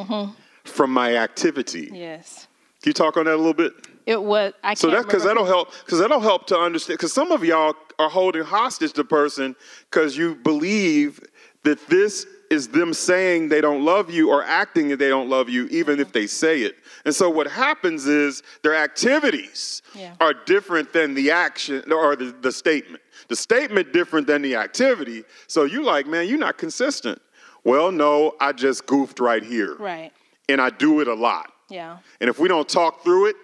[0.65, 1.91] from my activity.
[1.93, 2.47] Yes.
[2.83, 3.73] Can you talk on that a little bit?
[4.07, 4.53] It was.
[4.65, 7.75] I So that because that'll help because that'll help to understand because some of y'all
[7.99, 9.55] are holding hostage the person
[9.91, 11.21] because you believe
[11.63, 15.49] that this is them saying they don't love you or acting that they don't love
[15.49, 16.13] you even if mm-hmm.
[16.19, 16.77] they say it.
[17.05, 20.15] And so what happens is their activities Yeah.
[20.21, 23.03] are different than the action or the, the statement.
[23.29, 25.25] The statement different than the activity.
[25.47, 27.23] So you like, man, you're not consistent.
[27.65, 29.77] Well, no, I just goofed right here.
[29.77, 30.13] Right.
[30.49, 31.53] And I do it a lot.
[31.71, 31.99] Yeah.
[32.21, 33.37] And if we don't talk through it,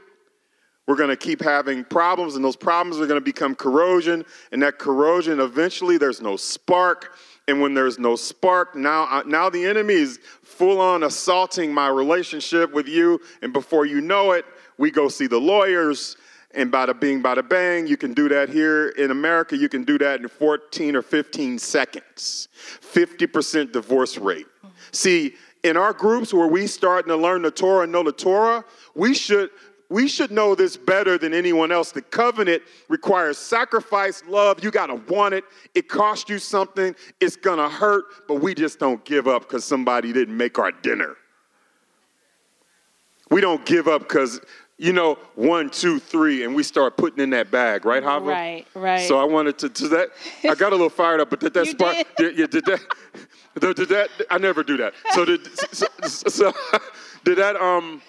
[0.86, 4.24] we're going to keep having problems, and those problems are going to become corrosion.
[4.52, 7.12] And that corrosion, eventually, there's no spark.
[7.46, 12.72] And when there's no spark, now, now the enemy is full on assaulting my relationship
[12.72, 13.20] with you.
[13.42, 14.46] And before you know it,
[14.78, 16.16] we go see the lawyers.
[16.54, 19.54] And bada bing, bada bang, you can do that here in America.
[19.54, 22.48] You can do that in 14 or 15 seconds.
[22.56, 24.46] 50% divorce rate.
[24.90, 25.34] See,
[25.68, 28.64] in our groups where we starting to learn the Torah and know the Torah,
[28.94, 29.50] we should
[29.90, 31.92] we should know this better than anyone else.
[31.92, 34.62] The covenant requires sacrifice, love.
[34.62, 35.44] You got to want it.
[35.74, 36.94] It costs you something.
[37.20, 40.72] It's going to hurt, but we just don't give up because somebody didn't make our
[40.72, 41.16] dinner.
[43.30, 44.42] We don't give up because,
[44.76, 48.26] you know, one, two, three, and we start putting in that bag, right, Hava?
[48.26, 49.08] Right, right.
[49.08, 50.08] So I wanted to, to that,
[50.44, 51.96] I got a little fired up, but did that You spark?
[52.18, 52.50] did.
[52.50, 52.80] Did that,
[53.58, 54.94] did, did that, I never do that.
[55.12, 56.52] So did, so, so,
[57.24, 58.02] did that, um,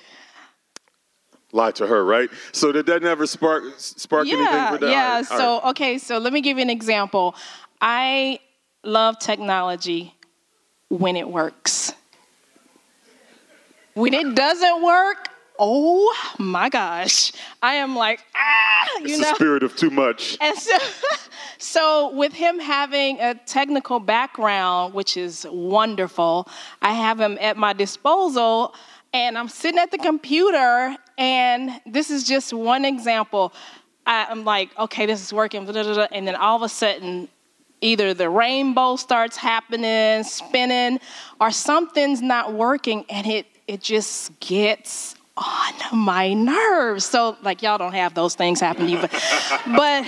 [1.51, 2.29] lie to her, right?
[2.51, 4.89] So did that never spark, spark anything Yeah, for that?
[4.89, 5.07] yeah.
[5.07, 5.69] All right, so right.
[5.71, 7.35] okay, so let me give you an example.
[7.81, 8.39] I
[8.83, 10.13] love technology
[10.89, 11.93] when it works.
[13.93, 15.28] When it doesn't work,
[15.59, 17.31] oh my gosh,
[17.61, 19.29] I am like ah, you it's know.
[19.29, 20.37] the spirit of too much.
[20.41, 20.77] And so,
[21.57, 26.47] so with him having a technical background, which is wonderful,
[26.81, 28.73] I have him at my disposal,
[29.13, 33.53] and I'm sitting at the computer, and this is just one example.
[34.05, 36.69] I, I'm like, okay, this is working, blah, blah, blah, and then all of a
[36.69, 37.27] sudden,
[37.81, 40.99] either the rainbow starts happening, spinning,
[41.39, 47.05] or something's not working, and it it just gets on my nerves.
[47.05, 49.11] So, like, y'all don't have those things happen to you, but,
[49.75, 50.05] but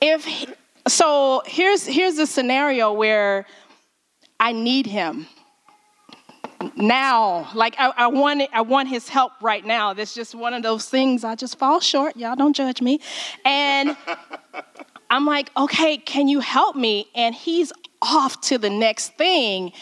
[0.00, 0.48] if he-
[0.88, 3.46] so, here's here's a scenario where
[4.40, 5.26] I need him
[6.76, 7.48] now.
[7.54, 9.94] Like, I, I want it, I want his help right now.
[9.94, 11.22] That's just one of those things.
[11.24, 12.16] I just fall short.
[12.16, 13.00] Y'all don't judge me,
[13.44, 13.96] and.
[15.10, 17.06] I'm like, okay, can you help me?
[17.14, 17.70] And he's
[18.00, 19.72] off to the next thing.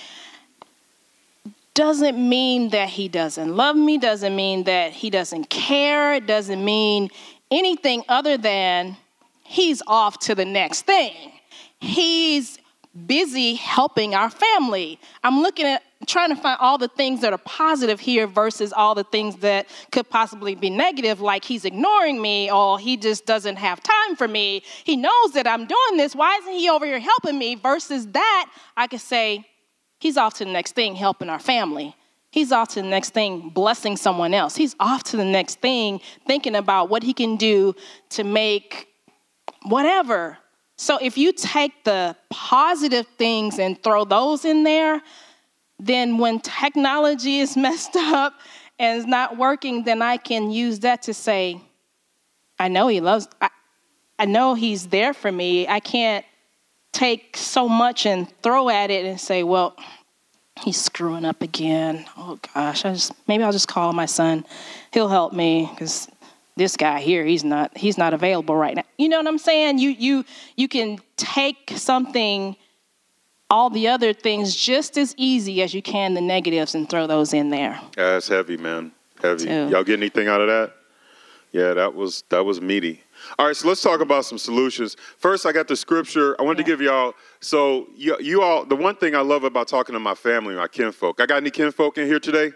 [1.74, 6.64] Doesn't mean that he doesn't love me, doesn't mean that he doesn't care, it doesn't
[6.64, 7.10] mean
[7.50, 8.96] anything other than
[9.44, 11.32] he's off to the next thing.
[11.78, 12.58] He's
[13.06, 14.98] busy helping our family.
[15.22, 18.94] I'm looking at trying to find all the things that are positive here versus all
[18.94, 23.56] the things that could possibly be negative, like he's ignoring me or he just doesn't
[23.56, 24.62] have time for me.
[24.84, 26.16] He knows that I'm doing this.
[26.16, 27.54] Why isn't he over here helping me?
[27.54, 29.46] Versus that, I could say,
[30.00, 31.94] he's off to the next thing, helping our family.
[32.32, 34.56] He's off to the next thing, blessing someone else.
[34.56, 37.74] He's off to the next thing, thinking about what he can do
[38.10, 38.88] to make
[39.62, 40.38] whatever.
[40.76, 45.02] So if you take the positive things and throw those in there,
[45.78, 48.34] then when technology is messed up
[48.78, 51.60] and is not working, then I can use that to say,
[52.58, 53.50] I know he loves, I,
[54.18, 55.66] I know he's there for me.
[55.66, 56.24] I can't
[56.92, 59.76] take so much and throw at it and say, well,
[60.60, 62.04] he's screwing up again.
[62.16, 64.44] Oh gosh, I just maybe I'll just call my son.
[64.92, 66.08] He'll help me because
[66.56, 68.84] this guy here, he's not he's not available right now.
[68.98, 69.78] You know what I'm saying?
[69.78, 70.24] You you
[70.56, 72.56] you can take something,
[73.48, 77.32] all the other things just as easy as you can the negatives and throw those
[77.32, 77.80] in there.
[77.96, 78.92] Yeah, that's heavy, man.
[79.22, 79.46] Heavy.
[79.46, 79.68] Too.
[79.70, 80.74] Y'all get anything out of that?
[81.52, 83.02] Yeah, that was that was meaty.
[83.38, 84.96] All right, so let's talk about some solutions.
[85.18, 86.36] First, I got the scripture.
[86.40, 87.14] I wanted to give y'all.
[87.40, 90.68] So you, you all, the one thing I love about talking to my family, my
[90.68, 91.20] kinfolk.
[91.20, 92.52] I got any kinfolk in here today?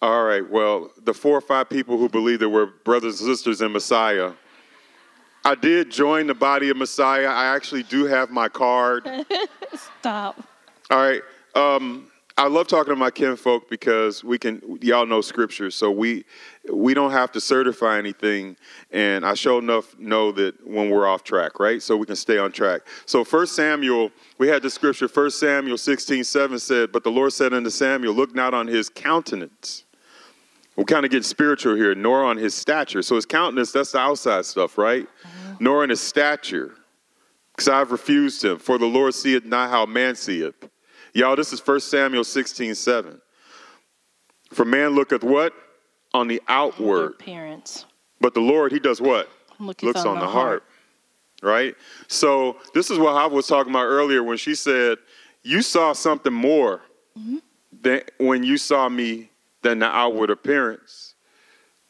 [0.00, 0.48] All right.
[0.48, 4.32] Well, the four or five people who believe that we're brothers and sisters in Messiah.
[5.44, 7.26] I did join the body of Messiah.
[7.26, 9.08] I actually do have my card.
[10.00, 10.42] Stop.
[10.90, 11.22] All right.
[11.54, 16.24] Um, I love talking to my kinfolk because we can, y'all know scripture, so we
[16.70, 18.56] we don't have to certify anything.
[18.90, 21.82] And I sure enough know that when we're off track, right?
[21.82, 22.82] So we can stay on track.
[23.06, 27.32] So First Samuel, we had the scripture, First Samuel 16, 7 said, But the Lord
[27.32, 29.84] said unto Samuel, Look not on his countenance.
[30.76, 33.02] We'll kind of get spiritual here, nor on his stature.
[33.02, 35.06] So his countenance, that's the outside stuff, right?
[35.24, 35.56] Uh-huh.
[35.60, 36.74] Nor in his stature
[37.54, 38.58] because I've refused him.
[38.58, 40.68] For the Lord seeth not how man seeth.
[41.12, 43.20] Y'all, this is 1 Samuel 16 7.
[44.52, 45.52] For man looketh what?
[46.14, 47.12] On the outward.
[47.12, 47.86] Appearance.
[48.20, 49.28] But the Lord, he does what?
[49.60, 50.64] Looketh Looks on on, the the heart.
[51.42, 51.74] Right?
[52.06, 54.98] So this is what I was talking about earlier when she said,
[55.42, 56.82] You saw something more
[57.18, 57.38] mm-hmm.
[57.80, 59.30] than when you saw me
[59.62, 61.14] than the outward appearance.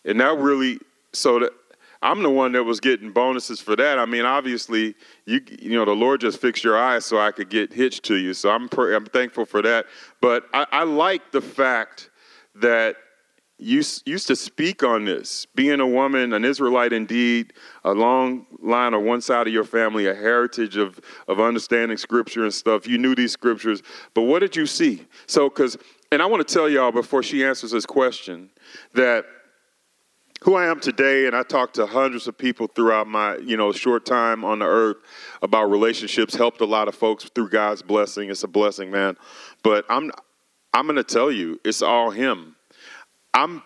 [0.05, 0.78] And that really
[1.12, 1.53] so that
[2.03, 3.99] I'm the one that was getting bonuses for that.
[3.99, 4.94] I mean, obviously,
[5.24, 8.16] you you know, the Lord just fixed your eyes so I could get hitched to
[8.16, 8.35] you.
[8.35, 9.86] So I'm pr- I'm thankful for that.
[10.20, 12.11] But I, I like the fact
[12.57, 12.97] that
[13.62, 15.47] you s- used to speak on this.
[15.55, 17.52] Being a woman, an Israelite indeed,
[17.84, 22.43] a long line on one side of your family, a heritage of, of understanding scripture
[22.43, 22.86] and stuff.
[22.86, 23.82] You knew these scriptures,
[24.14, 25.06] but what did you see?
[25.26, 25.76] So, because,
[26.10, 28.51] and I want to tell y'all before she answers this question
[28.94, 29.24] that
[30.43, 33.70] who I am today, and I talked to hundreds of people throughout my, you know,
[33.70, 34.97] short time on the earth
[35.40, 36.34] about relationships.
[36.34, 38.28] Helped a lot of folks through God's blessing.
[38.28, 39.16] It's a blessing, man.
[39.62, 40.10] But I'm,
[40.74, 42.56] I'm to tell you, it's all Him.
[43.34, 43.62] I'm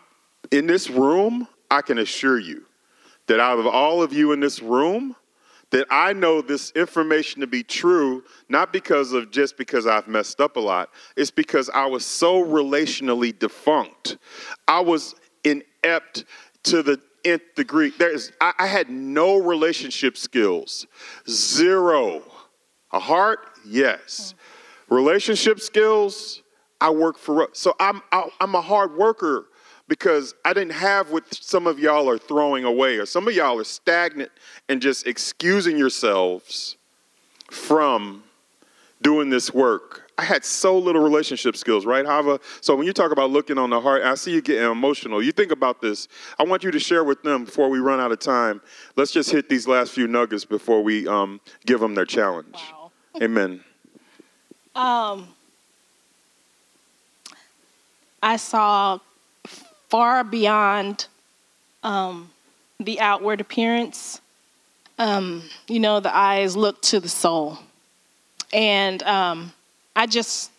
[0.51, 1.49] in this room.
[1.71, 2.65] I can assure you
[3.27, 5.17] that out of all of you in this room,
[5.71, 10.41] that I know this information to be true, not because of just because I've messed
[10.41, 10.91] up a lot.
[11.17, 14.19] It's because I was so relationally defunct.
[14.69, 16.25] I was inept
[16.65, 17.91] to the nth degree.
[17.99, 20.87] There is, I, I had no relationship skills,
[21.29, 22.23] zero.
[22.93, 24.35] A heart, yes.
[24.89, 26.43] Relationship skills,
[26.81, 27.49] I work for.
[27.53, 29.47] So I'm I- I'm a hard worker
[29.89, 33.59] because I didn't have what some of y'all are throwing away, or some of y'all
[33.59, 34.31] are stagnant
[34.69, 36.77] and just excusing yourselves
[37.51, 38.23] from
[39.03, 40.11] doing this work.
[40.19, 42.41] I had so little relationship skills, right, Hava?
[42.63, 45.23] So when you talk about looking on the heart, I see you getting emotional.
[45.23, 46.09] You think about this.
[46.39, 48.63] I want you to share with them before we run out of time.
[48.97, 52.55] Let's just hit these last few nuggets before we um, give them their challenge.
[52.55, 52.91] Wow.
[53.23, 53.63] Amen.
[54.75, 55.29] Um,
[58.23, 58.99] I saw
[59.89, 61.07] far beyond
[61.83, 62.31] um,
[62.81, 64.21] the outward appearance.
[64.99, 67.59] Um, you know, the eyes look to the soul,
[68.53, 69.53] and um,
[69.95, 70.51] I just,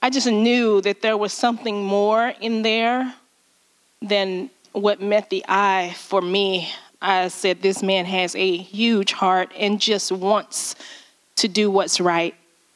[0.00, 3.12] I just knew that there was something more in there
[4.00, 6.72] than what met the eye for me.
[7.00, 10.76] I said, this man has a huge heart and just wants
[11.36, 12.34] to do what's right.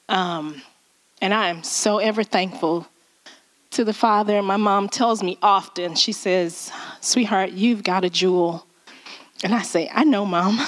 [0.09, 0.63] Um,
[1.21, 2.87] and I am so ever thankful
[3.77, 4.41] to the Father.
[4.41, 6.73] My mom tells me often, she says,
[7.03, 8.67] Sweetheart, you've got a jewel.
[9.45, 10.59] And I say, I know, Mom.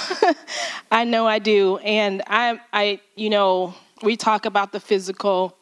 [0.91, 1.77] I know I do.
[1.77, 3.73] And I, I, you know,
[4.03, 5.57] we talk about the physical,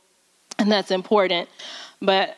[0.60, 1.48] and that's important.
[2.02, 2.36] But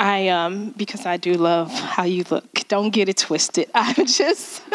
[0.00, 2.66] I, um, because I do love how you look.
[2.66, 3.70] Don't get it twisted.
[3.74, 4.62] I'm just.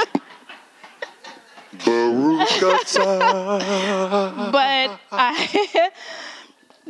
[4.52, 5.92] But I,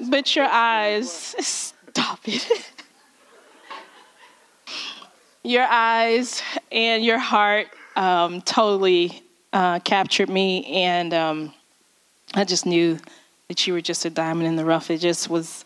[0.07, 2.71] but your eyes, stop it.
[5.43, 9.21] Your eyes and your heart um, totally
[9.53, 11.53] uh, captured me, and um,
[12.35, 12.99] I just knew
[13.47, 14.91] that you were just a diamond in the rough.
[14.91, 15.63] It just was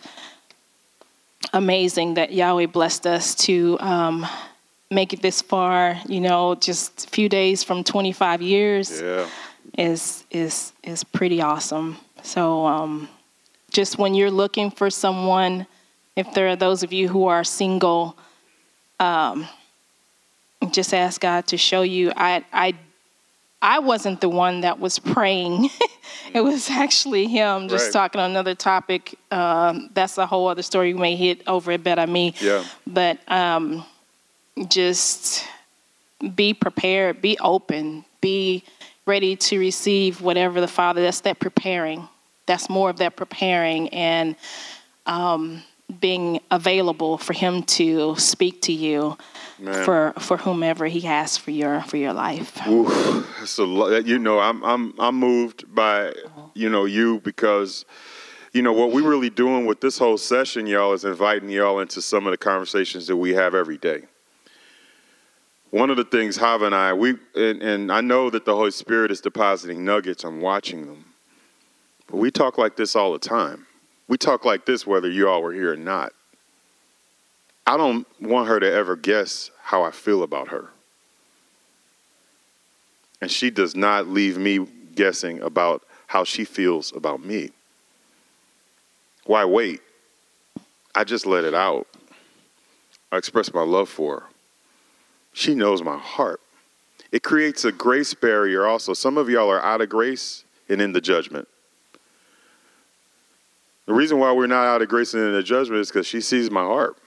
[1.54, 4.26] amazing that Yahweh blessed us to um,
[4.90, 6.00] make it this far.
[6.08, 9.28] You know, just a few days from 25 years Yeah.
[9.78, 11.98] is is is pretty awesome.
[12.22, 13.10] So um,
[13.72, 15.66] just when you're looking for someone,
[16.16, 18.18] if there are those of you who are single,
[19.00, 19.48] um,
[20.72, 22.12] just ask God to show you.
[22.16, 22.76] I I
[23.62, 25.70] I wasn't the one that was praying.
[26.34, 27.94] it was actually him just Right.
[27.94, 29.16] talking on another topic.
[29.32, 30.94] Um, that's a whole other story.
[30.94, 32.34] We may hit over it better me.
[32.40, 32.64] Yeah.
[32.86, 33.86] But um,
[34.68, 35.46] just
[36.36, 38.64] be prepared, be open, be
[39.06, 41.02] ready to receive whatever the Father.
[41.02, 42.08] That's that preparing.
[42.46, 44.36] That's more of that preparing and
[45.06, 45.64] um,
[46.00, 49.18] being available for Him to speak to you
[49.60, 49.86] Man.
[49.86, 52.66] for for whomever He has for your for your life.
[52.68, 54.06] Oof, it's a lot.
[54.06, 56.14] You know, I'm I'm I'm moved by
[56.54, 57.86] you know you because
[58.54, 62.02] you know what we're really doing with this whole session, y'all, is inviting y'all into
[62.02, 64.04] some of the conversations that we have every day.
[65.72, 68.72] One of the things Hava and I we and, and I know that the Holy
[68.72, 70.24] Spirit is depositing nuggets.
[70.24, 71.06] I'm watching them,
[72.08, 73.66] but we talk like this all the time.
[74.14, 76.14] We talk like this whether you all were here or not.
[77.66, 80.70] I don't want her to ever guess how I feel about her
[83.24, 87.50] and she does not leave me guessing about how she feels about me.
[89.26, 89.82] Why wait?
[90.94, 91.88] I just let it out.
[93.12, 94.26] I express my love for her.
[95.34, 96.40] She knows my heart.
[97.12, 98.94] It creates a grace barrier also.
[98.94, 101.48] Some of y'all are out of grace and in the judgment.
[103.86, 106.50] The reason why we're not out of grace and into judgment is because she sees
[106.50, 106.98] my heart.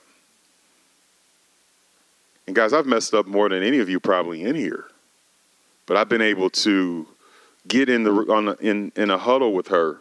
[2.47, 4.85] And guys, I've messed up more than any of you probably in here.
[5.87, 7.07] But I've been able to
[7.67, 10.01] get in the the, in in a huddle with her.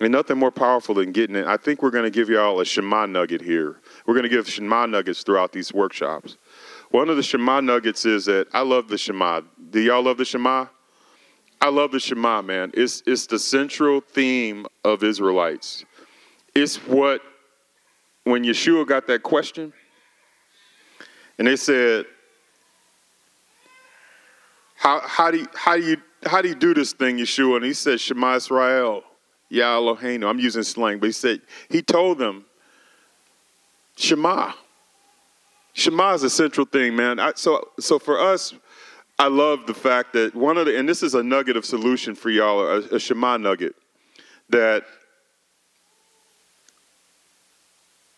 [0.00, 1.46] And nothing more powerful than getting it.
[1.46, 3.80] I think we're going to give y'all a Shema nugget here.
[4.06, 6.36] We're going to give Shema nuggets throughout these workshops.
[6.90, 9.40] One of the Shema nuggets is that I love the Shema.
[9.70, 10.66] Do y'all love the Shema?
[11.60, 12.70] I love the Shema, man.
[12.74, 15.84] It's it's the central theme of Israelites.
[16.54, 17.20] It's what
[18.24, 19.72] when Yeshua got that question,
[21.38, 22.06] and they said,
[24.76, 27.64] "How how do you, how do you how do you do this thing, Yeshua?" And
[27.64, 29.02] he said, "Shema Israel,
[29.48, 32.44] Yah Eloheinu." I'm using slang, but he said he told them,
[33.96, 34.52] "Shema."
[35.72, 37.20] Shema is a central thing, man.
[37.20, 38.52] I, so so for us,
[39.18, 42.14] I love the fact that one of the and this is a nugget of solution
[42.14, 43.74] for y'all, a, a Shema nugget
[44.50, 44.84] that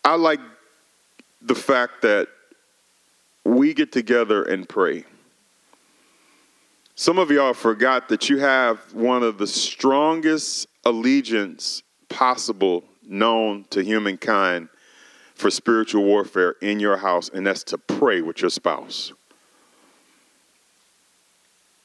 [0.04, 0.40] I like
[1.40, 2.28] the fact that
[3.44, 5.04] we get together and pray.
[6.94, 13.82] Some of y'all forgot that you have one of the strongest allegiance possible known to
[13.82, 14.68] humankind
[15.34, 19.12] for spiritual warfare in your house, and that's to pray with your spouse.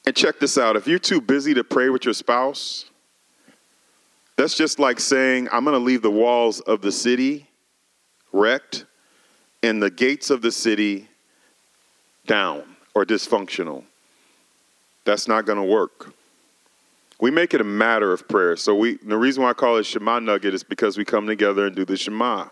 [0.06, 2.86] And check this out if you're too busy to pray with your spouse,
[4.36, 7.48] that's just like saying, I'm going to leave the walls of the city
[8.32, 8.86] wrecked
[9.64, 11.08] and the gates of the city
[12.28, 12.64] down
[12.94, 13.84] or dysfunctional.
[15.06, 16.14] That's not going to work.
[17.20, 18.58] We make it a matter of prayer.
[18.58, 21.68] So we the reason why I call it Shema Nugget is because we come together
[21.68, 22.50] and do the Shema.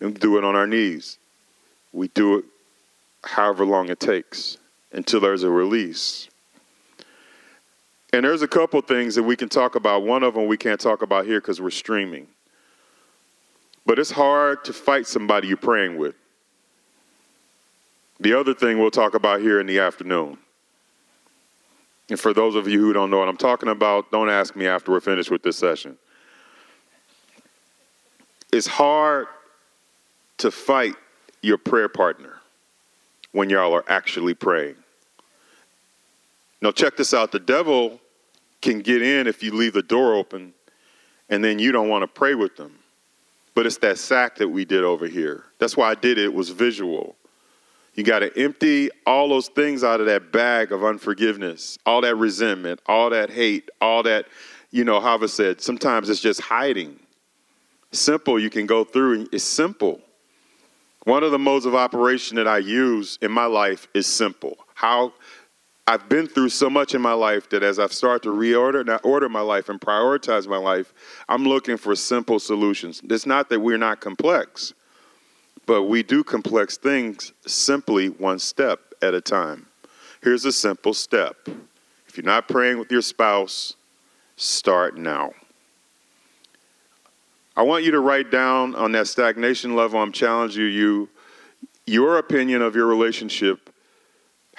[0.00, 1.18] And do it on our knees.
[1.92, 2.44] We do it
[3.22, 4.56] however long it takes
[4.92, 6.28] until there's a release.
[8.12, 10.02] And there's a couple things that we can talk about.
[10.02, 12.26] One of them we can't talk about here because we're streaming.
[13.86, 16.14] But it's hard to fight somebody you're praying with.
[18.18, 20.38] The other thing we'll talk about here in the afternoon.
[22.10, 24.66] And for those of you who don't know what I'm talking about, don't ask me
[24.66, 25.96] after we're finished with this session.
[28.52, 29.28] It's hard
[30.38, 30.96] to fight
[31.40, 32.40] your prayer partner
[33.32, 34.74] when y'all are actually praying.
[36.62, 38.00] Now, check this out the devil
[38.60, 40.52] can get in if you leave the door open
[41.28, 42.78] and then you don't want to pray with them.
[43.54, 45.44] But it's that sack that we did over here.
[45.58, 47.16] That's why I did it, it was visual.
[47.94, 52.16] You got to empty all those things out of that bag of unforgiveness, all that
[52.16, 54.26] resentment, all that hate, all that,
[54.70, 56.98] you know, Hava said, sometimes it's just hiding.
[57.92, 60.00] Simple, you can go through, it's simple.
[61.04, 64.56] One of the modes of operation that I use in my life is simple.
[64.74, 65.12] How
[65.90, 69.04] I've been through so much in my life that as I've started to reorder, not
[69.04, 70.94] order my life and prioritize my life,
[71.28, 73.02] I'm looking for simple solutions.
[73.10, 74.72] It's not that we're not complex,
[75.66, 79.66] but we do complex things simply one step at a time.
[80.22, 81.34] Here's a simple step.
[82.06, 83.74] If you're not praying with your spouse,
[84.36, 85.32] start now.
[87.56, 91.08] I want you to write down on that stagnation level, I'm challenging you,
[91.84, 93.70] your opinion of your relationship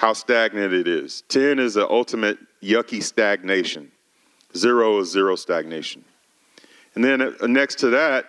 [0.01, 1.21] how stagnant it is.
[1.29, 3.91] 10 is the ultimate yucky stagnation.
[4.57, 6.03] Zero is zero stagnation.
[6.95, 8.25] And then uh, next to that,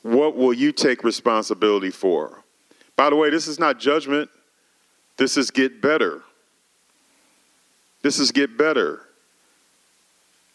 [0.00, 2.42] what will you take responsibility for?
[2.96, 4.30] By the way, this is not judgment.
[5.18, 6.22] This is get better.
[8.00, 9.02] This is get better.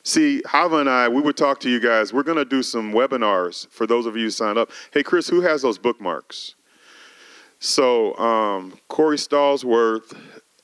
[0.01, 2.11] See, Hava and I, we would talk to you guys.
[2.11, 4.71] We're going to do some webinars for those of you who signed up.
[4.91, 6.55] Hey, Chris, who has those bookmarks?
[7.65, 10.15] So, um, Corey Stallsworth,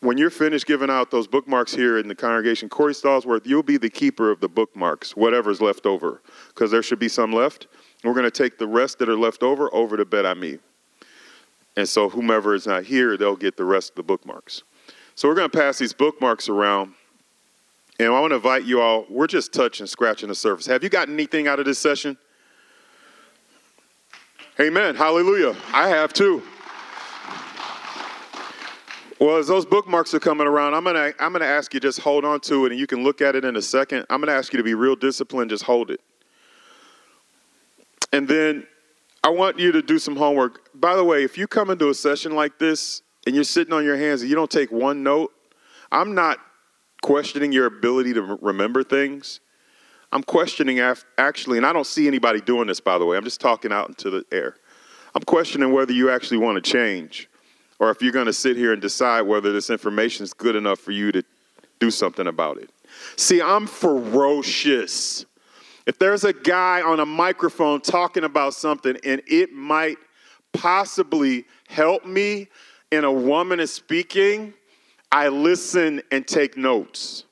[0.02, 3.78] when you're finished giving out those bookmarks here in the congregation, Corey Stallsworth, you'll be
[3.78, 7.66] the keeper of the bookmarks, whatever's left over, because there should be some left.
[8.04, 10.60] We're going to take the rest that are left over over to Bet Me.
[11.76, 14.62] And so, whomever is not here, they'll get the rest of the bookmarks.
[15.16, 16.94] So, we're going to pass these bookmarks around.
[17.98, 20.68] And I want to invite you all, we're just touching, scratching the surface.
[20.68, 22.16] Have you gotten anything out of this session?
[24.60, 24.94] Amen.
[24.94, 25.56] Hallelujah.
[25.74, 26.44] I have too.
[29.22, 32.26] Well, as those bookmarks are coming around, I'm gonna I'm gonna ask you just hold
[32.26, 34.08] on to it, and you can look at it in a second.
[34.10, 35.52] I'm gonna ask you to be real disciplined.
[35.52, 36.02] Just hold it,
[38.12, 38.66] and then
[39.24, 40.72] I want you to do some homework.
[40.74, 43.84] By the way, if you come into a session like this and you're sitting on
[43.84, 45.32] your hands and you don't take one note,
[45.92, 46.40] I'm not
[47.04, 49.40] questioning your ability to remember things.
[50.12, 52.80] I'm questioning actually, and I don't see anybody doing this.
[52.80, 54.56] By the way, I'm just talking out into the air.
[55.14, 57.28] I'm questioning whether you actually want to change
[57.82, 60.80] or if you're going to sit here and decide whether this information is good enough
[60.80, 61.24] for you to
[61.80, 62.70] do something about it.
[63.18, 65.26] See, I'm ferocious.
[65.88, 69.98] If there's a guy on a microphone talking about something and it might
[70.54, 72.50] possibly help me
[72.92, 74.54] and a woman is speaking,
[75.12, 77.24] I listen and take notes.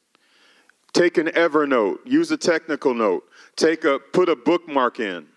[0.94, 3.24] Take an Evernote, use a technical note,
[3.56, 5.28] take a put a bookmark in.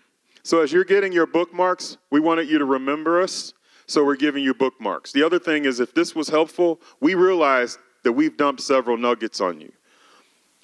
[0.41, 3.53] So as you're getting your bookmarks, we wanted you to remember us,
[3.85, 5.11] so we're giving you bookmarks.
[5.11, 9.41] The other thing is if this was helpful, we realized that we've dumped several nuggets
[9.41, 9.71] on you.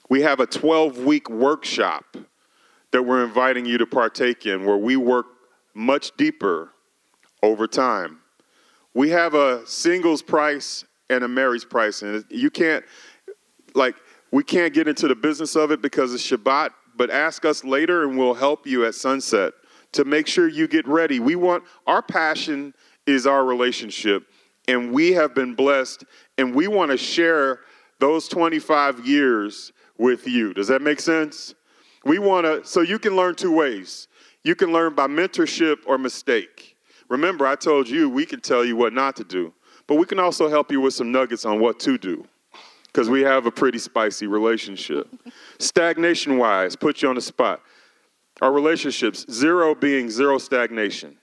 [0.09, 2.17] We have a 12-week workshop
[2.91, 5.27] that we're inviting you to partake in where we work
[5.73, 6.71] much deeper
[7.43, 8.19] over time.
[8.93, 12.83] We have a singles price and a marriage price, and you can't,
[13.75, 13.95] like,
[14.31, 18.03] we can't get into the business of it because it's Shabbat, but ask us later
[18.03, 19.53] and we'll help you at sunset
[19.91, 21.19] to make sure you get ready.
[21.19, 22.73] We want, our passion
[23.09, 24.27] is our relationship,
[24.67, 26.05] and we have been blessed,
[26.37, 27.61] and we want to share
[27.99, 30.53] those 25 years with you.
[30.53, 31.55] Does that make sense?
[32.05, 34.07] We want to, so you can learn two ways.
[34.43, 36.77] You can learn by mentorship or mistake.
[37.09, 39.53] Remember, I told you we can tell you what not to do,
[39.87, 42.25] but we can also help you with some nuggets on what to do
[42.85, 45.07] because we have a pretty spicy relationship.
[45.59, 47.61] Stagnation wise, put you on the spot.
[48.41, 51.17] Our relationships, zero being zero stagnation,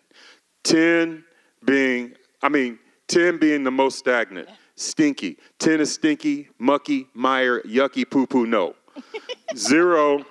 [0.64, 1.24] 10
[1.64, 2.78] being, I mean,
[3.08, 5.38] 10 being the most stagnant, stinky.
[5.58, 8.74] 10 is stinky, mucky, mire, yucky, poo poo, no.
[9.56, 10.24] zero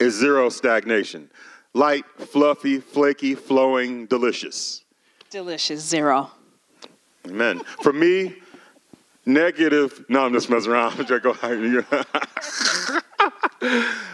[0.00, 1.30] is zero stagnation.
[1.72, 4.84] Light, fluffy, flaky, flowing, delicious.
[5.30, 6.30] Delicious, zero.
[7.26, 7.60] Amen.
[7.82, 8.36] For me,
[9.26, 10.92] negative, no, I'm just messing around.
[10.98, 11.84] I'm just going,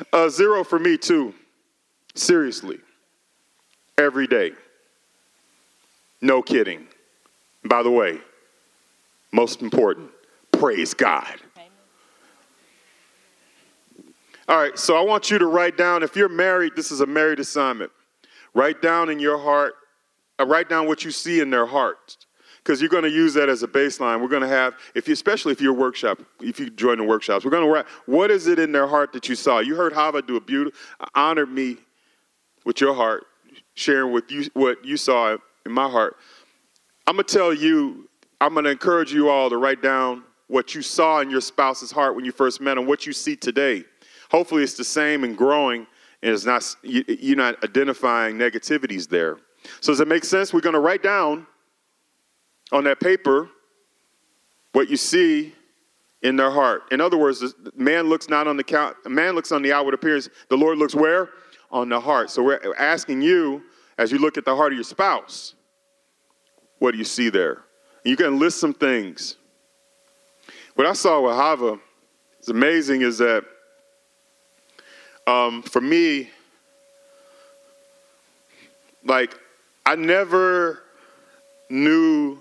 [0.13, 1.35] uh, zero for me, too.
[2.15, 2.79] Seriously.
[3.99, 4.53] Every day.
[6.21, 6.87] No kidding.
[7.65, 8.21] By the way,
[9.33, 10.11] most important,
[10.53, 11.35] praise God.
[14.49, 17.07] All right, so I want you to write down, if you're married, this is a
[17.07, 17.93] married assignment.
[18.53, 19.75] Write down in your heart,
[20.41, 22.17] uh, write down what you see in their heart.
[22.59, 24.21] Because you're going to use that as a baseline.
[24.21, 27.45] We're going to have, if you, especially if you're workshop, if you join the workshops,
[27.45, 29.61] we're going to write, what is it in their heart that you saw?
[29.61, 30.79] You heard Hava do a beautiful,
[31.15, 31.77] honored me
[32.65, 33.25] with your heart,
[33.75, 36.17] sharing with you what you saw in my heart.
[37.07, 38.09] I'm going to tell you,
[38.41, 41.91] I'm going to encourage you all to write down what you saw in your spouse's
[41.91, 43.85] heart when you first met and what you see today.
[44.31, 45.87] Hopefully, it's the same and growing,
[46.23, 49.39] and it's not you're not identifying negativities there.
[49.81, 50.53] So, does it make sense?
[50.53, 51.47] We're going to write down
[52.73, 53.49] on that paper
[54.73, 55.53] what you see
[56.23, 56.83] in their heart.
[56.91, 57.43] In other words,
[57.75, 60.29] man looks not on the count, man looks on the outward appearance.
[60.49, 61.31] The Lord looks where?
[61.71, 62.31] On the heart.
[62.31, 63.63] So we're asking you,
[64.01, 65.55] as you look at the heart of your spouse,
[66.79, 67.65] what do you see there?
[68.03, 69.37] And you can list some things.
[70.75, 71.79] What I saw with Hava
[72.41, 73.45] is amazing is that
[75.27, 76.31] um, for me,
[79.05, 79.39] like,
[79.85, 80.83] I never
[81.69, 82.41] knew.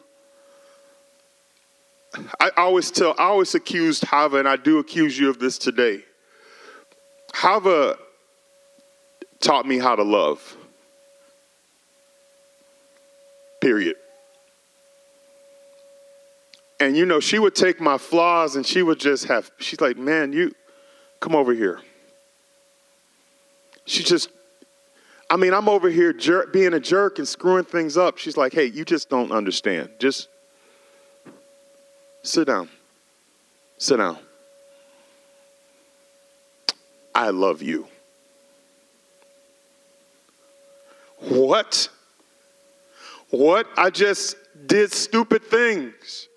[2.40, 6.06] I always tell, I always accused Hava, and I do accuse you of this today.
[7.34, 7.98] Hava
[9.42, 10.56] taught me how to love.
[13.60, 13.96] Period.
[16.80, 19.98] And you know, she would take my flaws and she would just have, she's like,
[19.98, 20.54] man, you
[21.20, 21.82] come over here.
[23.86, 24.30] She just,
[25.30, 28.18] I mean, I'm over here jer- being a jerk and screwing things up.
[28.18, 29.90] She's like, hey, you just don't understand.
[30.00, 30.30] Just
[32.24, 32.70] sit down.
[33.78, 34.18] Sit down.
[37.14, 37.88] I love you.
[41.18, 41.90] What?
[43.30, 43.68] What?
[43.78, 44.36] I just
[44.66, 46.28] did stupid things.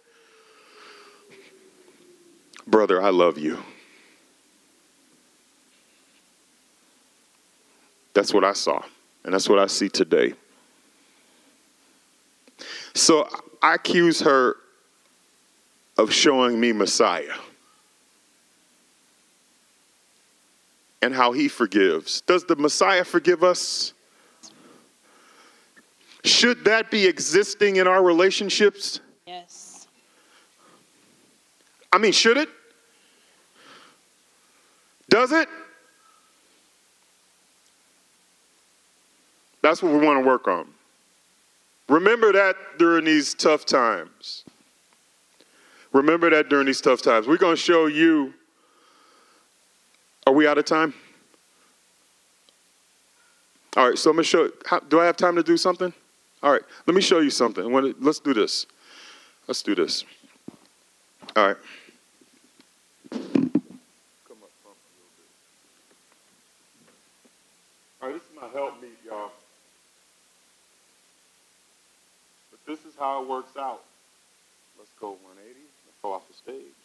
[2.66, 3.58] Brother, I love you.
[8.14, 8.82] That's what I saw,
[9.24, 10.34] and that's what I see today.
[12.94, 13.28] So
[13.62, 14.56] I accuse her
[15.96, 17.34] of showing me Messiah
[21.00, 22.20] and how he forgives.
[22.22, 23.92] Does the Messiah forgive us?
[26.24, 29.00] Should that be existing in our relationships?
[29.26, 29.88] Yes.
[31.92, 32.48] I mean, should it?
[35.08, 35.48] Does it?
[39.62, 40.66] That's what we want to work on.
[41.88, 44.44] Remember that during these tough times.
[45.92, 47.26] Remember that during these tough times.
[47.26, 48.32] We're going to show you.
[50.26, 50.94] Are we out of time?
[53.76, 54.50] All right, so I'm going to show.
[54.66, 55.92] How, do I have time to do something?
[56.42, 57.70] All right, let me show you something.
[57.70, 58.66] When, let's do this.
[59.46, 60.04] Let's do this.
[61.36, 61.56] All right.
[68.00, 69.30] All right, this is my help meet, y'all.
[72.50, 73.82] But this is how it works out.
[74.76, 76.81] Let's go 180 Let's go off the stage.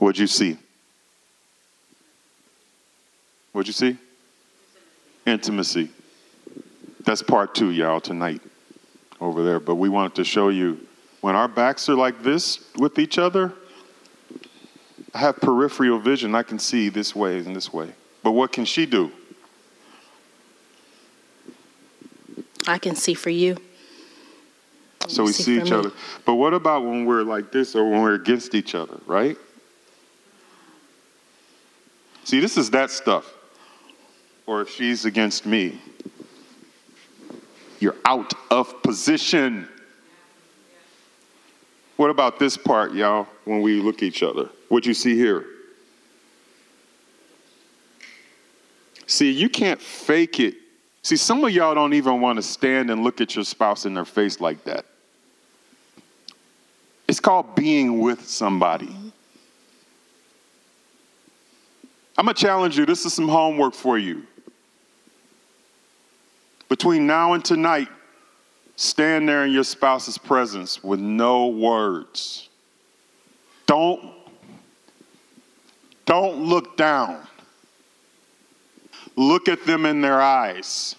[0.00, 0.56] What'd you see?
[3.52, 3.98] What'd you see?
[5.26, 5.90] Intimacy.
[7.04, 8.40] That's part two, y'all, tonight
[9.20, 9.60] over there.
[9.60, 10.80] But we wanted to show you
[11.20, 13.52] when our backs are like this with each other,
[15.12, 16.34] I have peripheral vision.
[16.34, 17.90] I can see this way and this way.
[18.22, 19.12] But what can she do?
[22.66, 23.58] I can see for you.
[25.08, 25.76] So we see see each me.
[25.76, 25.92] other.
[26.24, 29.36] But what about when we're like this or when we're against each other, right?
[32.30, 33.28] See, this is that stuff.
[34.46, 35.80] Or if she's against me,
[37.80, 39.66] you're out of position.
[41.96, 44.48] What about this part, y'all, when we look at each other?
[44.68, 45.44] What you see here?
[49.08, 50.54] See, you can't fake it.
[51.02, 53.94] See, some of y'all don't even want to stand and look at your spouse in
[53.94, 54.84] their face like that.
[57.08, 59.09] It's called being with somebody.
[62.18, 62.86] I'm going to challenge you.
[62.86, 64.24] This is some homework for you.
[66.68, 67.88] Between now and tonight,
[68.76, 72.48] stand there in your spouse's presence with no words.
[73.66, 74.12] Don't
[76.06, 77.24] don't look down.
[79.14, 80.96] Look at them in their eyes.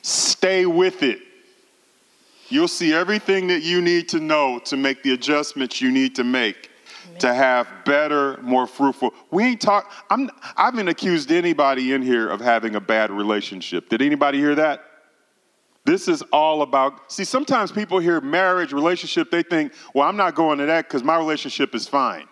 [0.00, 1.20] Stay with it.
[2.48, 6.24] You'll see everything that you need to know to make the adjustments you need to
[6.24, 6.69] make
[7.18, 9.12] to have better, more fruitful.
[9.30, 9.92] We ain't talk.
[10.08, 10.30] I'm.
[10.56, 13.88] I haven't accused anybody in here of having a bad relationship.
[13.88, 14.84] Did anybody hear that?
[15.84, 17.10] This is all about.
[17.12, 21.02] See, sometimes people hear marriage, relationship, they think, "Well, I'm not going to that because
[21.02, 22.26] my relationship is fine."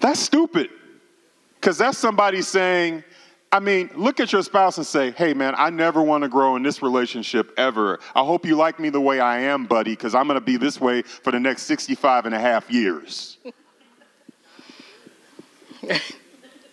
[0.00, 0.70] That's stupid.
[1.54, 3.04] Because that's somebody saying,
[3.52, 6.54] I mean, look at your spouse and say, hey, man, I never want to grow
[6.54, 7.98] in this relationship ever.
[8.14, 10.56] I hope you like me the way I am, buddy, because I'm going to be
[10.56, 13.38] this way for the next 65 and a half years.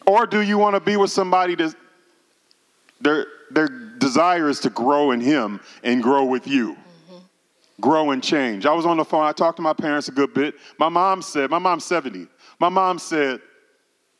[0.05, 1.73] or do you want to be with somebody that
[3.01, 3.67] their, their
[3.97, 6.73] desire is to grow in Him and grow with you?
[6.73, 7.17] Mm-hmm.
[7.81, 8.67] Grow and change.
[8.67, 10.53] I was on the phone, I talked to my parents a good bit.
[10.77, 12.27] My mom said, my mom's 70.
[12.59, 13.41] My mom said,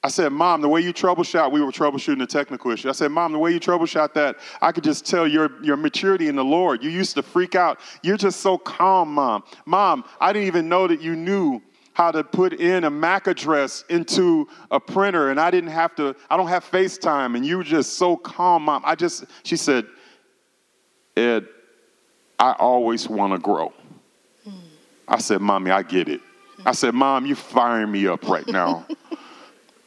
[0.08, 2.88] I said, Mom, the way you troubleshoot, we were troubleshooting a technical issue.
[2.88, 6.30] I said, Mom, the way you troubleshoot that, I could just tell your, your maturity
[6.30, 6.82] in the Lord.
[6.82, 7.82] You used to freak out.
[8.04, 9.44] You're just so calm, Mom.
[9.66, 11.62] Mom, I didn't even know that you knew
[11.92, 16.16] how to put in a MAC address into a printer, and I didn't have to,
[16.30, 18.84] I don't have FaceTime, and you were just so calm, Mom.
[18.86, 19.88] I just, she said,
[21.18, 21.50] Ed,
[22.40, 23.74] I always want to grow.
[24.46, 24.52] Hmm.
[25.06, 26.22] I said, Mommy, I get it.
[26.66, 28.88] I said, Mom, you're firing me up right now.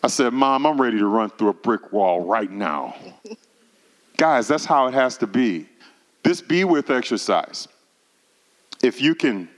[0.02, 2.94] I said, Mom, I'm ready to run through a brick wall right now.
[4.16, 5.66] Guys, that's how it has to be.
[6.22, 7.68] This be with exercise.
[8.82, 9.48] If you can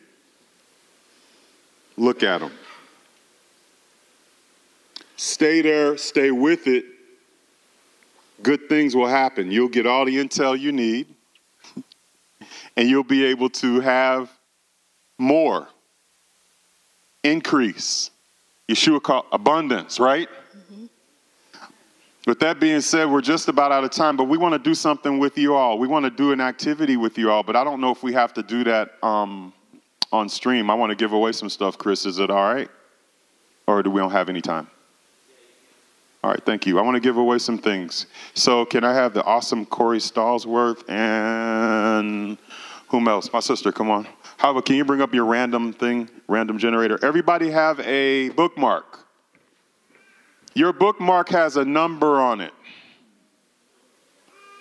[1.97, 2.53] look at them,
[5.17, 6.85] stay there, stay with it,
[8.43, 9.51] good things will happen.
[9.51, 11.07] You'll get all the intel you need,
[12.77, 14.31] and you'll be able to have
[15.19, 15.69] more
[17.23, 18.11] increase.
[18.69, 20.29] Yeshua called abundance, right?
[22.27, 24.75] With that being said, we're just about out of time, but we want to do
[24.75, 25.79] something with you all.
[25.79, 28.13] We want to do an activity with you all, but I don't know if we
[28.13, 29.53] have to do that um,
[30.13, 30.71] on stream.
[30.71, 32.07] I want to give away some stuff, Chris.
[32.07, 32.71] Is it all right?
[33.67, 34.69] Or do we don't have any time?
[36.23, 36.79] All right, thank you.
[36.79, 38.07] I want to give away some things.
[38.35, 42.39] So, can I have the awesome Corey Stallsworth and
[42.89, 43.33] whom else?
[43.33, 44.07] My sister, come on.
[44.43, 46.99] About, can you bring up your random thing, random generator?
[47.03, 49.07] Everybody have a bookmark.
[50.55, 52.53] Your bookmark has a number on it.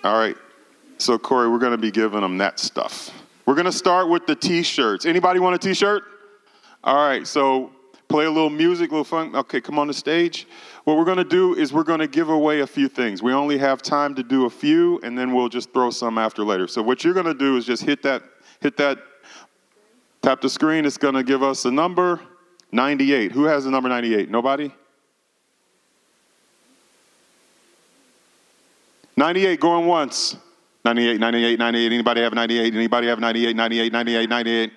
[0.04, 0.36] All right.
[0.98, 3.10] So, Corey, we're going to be giving them that stuff.
[3.44, 5.04] We're going to start with the t-shirts.
[5.04, 6.04] Anybody want a t-shirt?
[6.84, 7.26] All right.
[7.26, 7.72] So,
[8.08, 9.34] play a little music, a little fun.
[9.34, 10.46] Okay, come on the stage.
[10.84, 13.20] What we're going to do is we're going to give away a few things.
[13.20, 16.44] We only have time to do a few, and then we'll just throw some after
[16.44, 16.68] later.
[16.68, 18.22] So, what you're going to do is just hit that,
[18.60, 18.98] hit that,
[20.22, 22.20] Tap the screen, it's going to give us a number
[22.70, 23.32] 98.
[23.32, 24.30] Who has the number 98?
[24.30, 24.72] Nobody?
[29.16, 30.36] 98 going once.
[30.84, 31.92] 98, 98, 98.
[31.92, 32.74] Anybody have 98?
[32.74, 34.72] Anybody have 98, 98, 98, 98?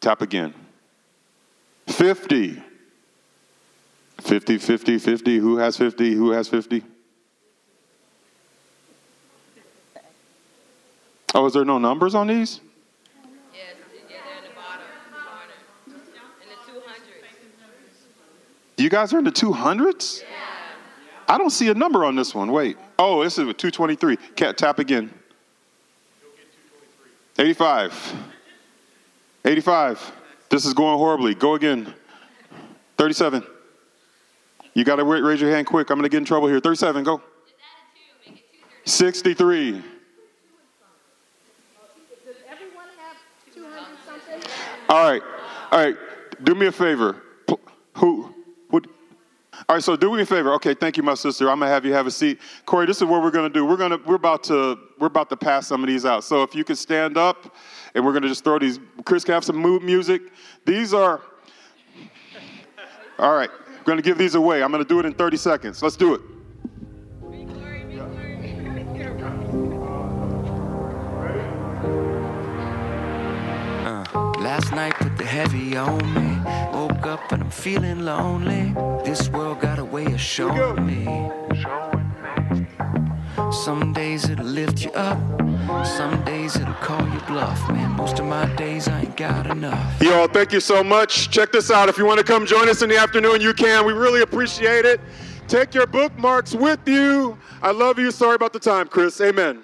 [0.00, 0.54] Tap again.
[1.88, 2.62] 50.
[4.20, 5.38] 50, 50, 50.
[5.38, 6.14] Who has 50?
[6.14, 6.82] Who has 50?
[11.34, 12.60] Oh, is there no numbers on these?
[18.76, 20.22] You guys are in the 200s?
[21.28, 22.52] I don't see a number on this one.
[22.52, 22.76] Wait.
[22.98, 24.16] Oh, this is a 223.
[24.36, 25.12] Cat tap again.
[27.38, 28.14] 85.
[29.44, 30.12] 85.
[30.50, 31.34] This is going horribly.
[31.34, 31.92] Go again.
[32.96, 33.44] 37.
[34.74, 35.90] You got to raise your hand quick.
[35.90, 36.60] I'm going to get in trouble here.
[36.60, 37.02] 37.
[37.02, 37.22] Go.
[38.84, 39.82] 63.
[44.88, 45.22] All right.
[45.72, 45.96] All right.
[46.44, 47.22] Do me a favor.
[47.94, 48.35] Who?
[48.70, 48.88] Would?
[49.68, 49.82] All right.
[49.82, 50.52] So do me a favor.
[50.54, 50.74] Okay.
[50.74, 51.50] Thank you, my sister.
[51.50, 52.40] I'm gonna have you have a seat.
[52.66, 53.64] Corey, this is what we're gonna do.
[53.64, 56.24] We're gonna we're about to we're about to pass some of these out.
[56.24, 57.54] So if you could stand up,
[57.96, 58.78] and we're gonna just throw these.
[59.04, 60.22] Chris can have some mood music.
[60.66, 61.22] These are.
[63.18, 63.50] All right.
[63.78, 64.62] We're gonna give these away.
[64.62, 65.82] I'm gonna do it in 30 seconds.
[65.82, 66.20] Let's do it.
[73.86, 74.04] Uh,
[74.40, 76.35] last night put the heavy on me.
[77.06, 78.74] Up and I'm feeling lonely.
[79.04, 81.04] This world got a way of showing me.
[83.52, 85.16] Some days it'll lift you up.
[85.86, 87.60] Some days it'll call you bluff.
[87.70, 90.02] Man, most of my days I ain't got enough.
[90.02, 91.30] Y'all, thank you so much.
[91.30, 91.88] Check this out.
[91.88, 93.86] If you want to come join us in the afternoon, you can.
[93.86, 95.00] We really appreciate it.
[95.46, 97.38] Take your bookmarks with you.
[97.62, 98.10] I love you.
[98.10, 99.20] Sorry about the time, Chris.
[99.20, 99.62] Amen.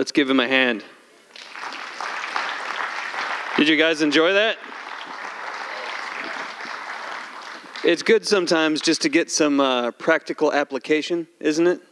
[0.00, 0.82] Let's give him a hand.
[3.58, 4.56] Did you guys enjoy that?
[7.84, 11.82] It's good sometimes just to get some uh, practical application, isn't it?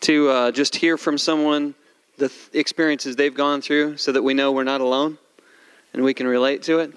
[0.00, 1.76] To uh, just hear from someone
[2.18, 5.16] the th- experiences they've gone through so that we know we're not alone
[5.92, 6.94] and we can relate to it.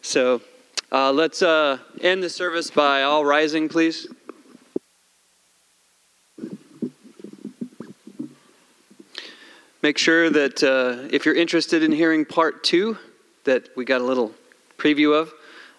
[0.00, 0.42] So
[0.92, 4.06] uh, let's uh, end the service by all rising, please.
[9.86, 12.98] Make sure that uh, if you're interested in hearing part two,
[13.44, 14.34] that we got a little
[14.78, 15.32] preview of,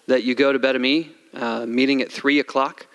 [0.06, 2.86] that you go to Betami, uh, meeting at 3 o'clock.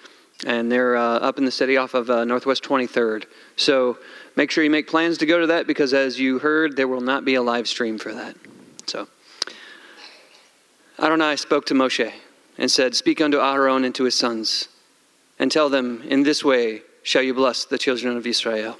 [0.44, 3.26] And they're uh, up in the city off of uh, Northwest 23rd.
[3.58, 4.00] So
[4.36, 7.00] make sure you make plans to go to that because, as you heard, there will
[7.00, 8.36] not be a live stream for that.
[8.88, 9.08] So
[10.98, 12.12] Adonai spoke to Moshe
[12.58, 14.68] and said, Speak unto Aaron and to his sons,
[15.38, 18.80] and tell them, In this way shall you bless the children of Israel.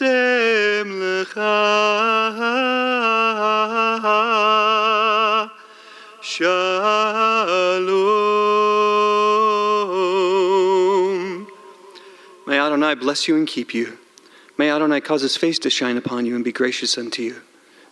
[0.00, 1.42] Lecha
[6.22, 7.46] shalom.
[12.46, 13.98] May Adonai bless you and keep you.
[14.56, 17.42] May Adonai cause his face to shine upon you and be gracious unto you.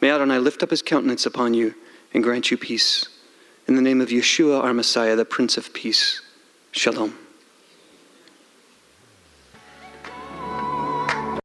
[0.01, 1.75] May Adonai lift up his countenance upon you
[2.15, 3.09] and grant you peace.
[3.67, 6.23] In the name of Yeshua, our Messiah, the Prince of Peace.
[6.73, 7.30] Shalom.